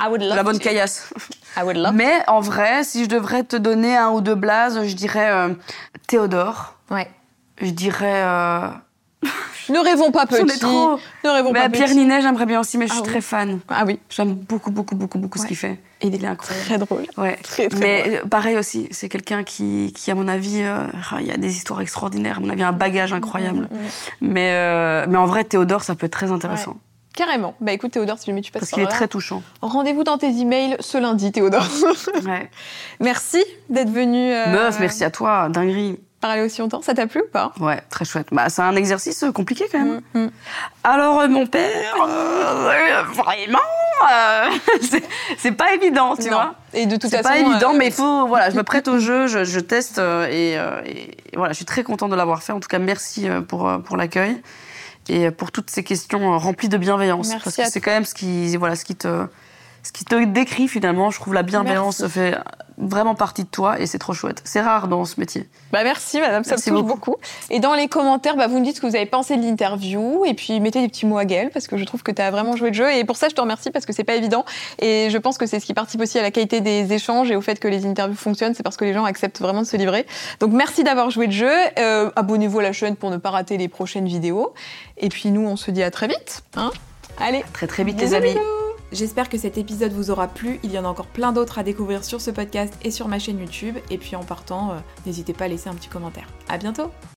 [0.00, 0.64] I would de love la bonne to.
[0.64, 1.10] caillasse.
[1.56, 1.94] I would love.
[1.94, 5.54] Mais en vrai, si je devrais te donner un ou deux blazes, je dirais euh,
[6.06, 6.74] Théodore.
[6.90, 7.08] Ouais.
[7.60, 8.22] Je dirais.
[8.24, 8.68] euh,
[9.68, 10.58] Ne rêvons pas J'en ai petit.
[10.60, 10.98] trop.
[11.24, 11.96] Ne rêvons bah, pas Pierre petit.
[11.96, 13.10] Ninet, j'aimerais bien aussi, mais je suis Ah oui.
[13.10, 13.58] très fan.
[13.68, 13.98] Ah oui.
[14.10, 15.78] J'aime beaucoup, beaucoup, beaucoup, beaucoup ce qu'il fait.
[16.02, 16.66] Et il est est incroyable.
[16.66, 17.02] très drôle.
[17.16, 17.36] Ouais.
[17.42, 21.16] Très, très Mais euh, pareil aussi, c'est quelqu'un qui, qui, à mon avis, euh, ah,
[21.20, 22.36] il y a des histoires extraordinaires.
[22.36, 23.68] À mon avis, un bagage incroyable.
[23.72, 23.76] Mm,
[24.20, 26.76] Mais, euh, mais en vrai, Théodore, ça peut être très intéressant.
[27.16, 27.54] Carrément.
[27.60, 29.42] Bah écoute, Théodore, si jamais tu passes Parce par qu'il est très touchant.
[29.62, 31.66] Rendez-vous dans tes emails ce lundi, Théodore.
[32.26, 32.48] Ouais.
[33.00, 34.32] merci d'être venu.
[34.32, 35.98] euh, Meuf, merci à toi, dinguerie.
[36.20, 36.80] Parler aussi longtemps.
[36.82, 37.52] Ça t'a plu ou pas?
[37.60, 38.28] Ouais, très chouette.
[38.32, 40.00] Bah, c'est un exercice euh, compliqué quand même.
[40.14, 40.30] Mm, mm.
[40.84, 43.58] Alors, euh, mon père, euh, vraiment,
[44.80, 45.04] c'est-
[45.38, 46.36] c'est pas évident, tu Non.
[46.36, 46.54] vois.
[46.74, 47.28] Et de toute C'est façon.
[47.28, 48.26] pas évident, mais il faut.
[48.26, 51.82] Voilà, je me prête au jeu, je, je teste et, et voilà, je suis très
[51.82, 52.52] contente de l'avoir fait.
[52.52, 54.40] En tout cas, merci pour, pour l'accueil
[55.08, 57.28] et pour toutes ces questions euh, remplies de bienveillance.
[57.28, 59.26] Merci parce que c'est quand même ce qui, voilà, ce qui te.
[59.86, 61.12] Ce qui te décrit finalement.
[61.12, 62.36] Je trouve la bienveillance se fait
[62.76, 64.42] vraiment partie de toi et c'est trop chouette.
[64.44, 65.48] C'est rare dans ce métier.
[65.72, 67.14] Bah merci madame, ça me touche beaucoup.
[67.50, 70.24] Et dans les commentaires, bah, vous me dites ce que vous avez pensé de l'interview
[70.26, 72.32] et puis mettez des petits mots à Gaëlle parce que je trouve que tu as
[72.32, 74.44] vraiment joué le jeu et pour ça je te remercie parce que c'est pas évident
[74.80, 77.36] et je pense que c'est ce qui participe aussi à la qualité des échanges et
[77.36, 79.76] au fait que les interviews fonctionnent, c'est parce que les gens acceptent vraiment de se
[79.76, 80.04] livrer.
[80.40, 81.52] Donc merci d'avoir joué le jeu.
[81.78, 84.52] Euh, abonnez-vous à la chaîne pour ne pas rater les prochaines vidéos
[84.98, 86.42] et puis nous on se dit à très vite.
[86.56, 86.72] Hein
[87.20, 88.36] Allez, très très vite les amis.
[88.92, 90.60] J'espère que cet épisode vous aura plu.
[90.62, 93.18] Il y en a encore plein d'autres à découvrir sur ce podcast et sur ma
[93.18, 93.76] chaîne YouTube.
[93.90, 96.28] Et puis en partant, euh, n'hésitez pas à laisser un petit commentaire.
[96.48, 96.90] À bientôt!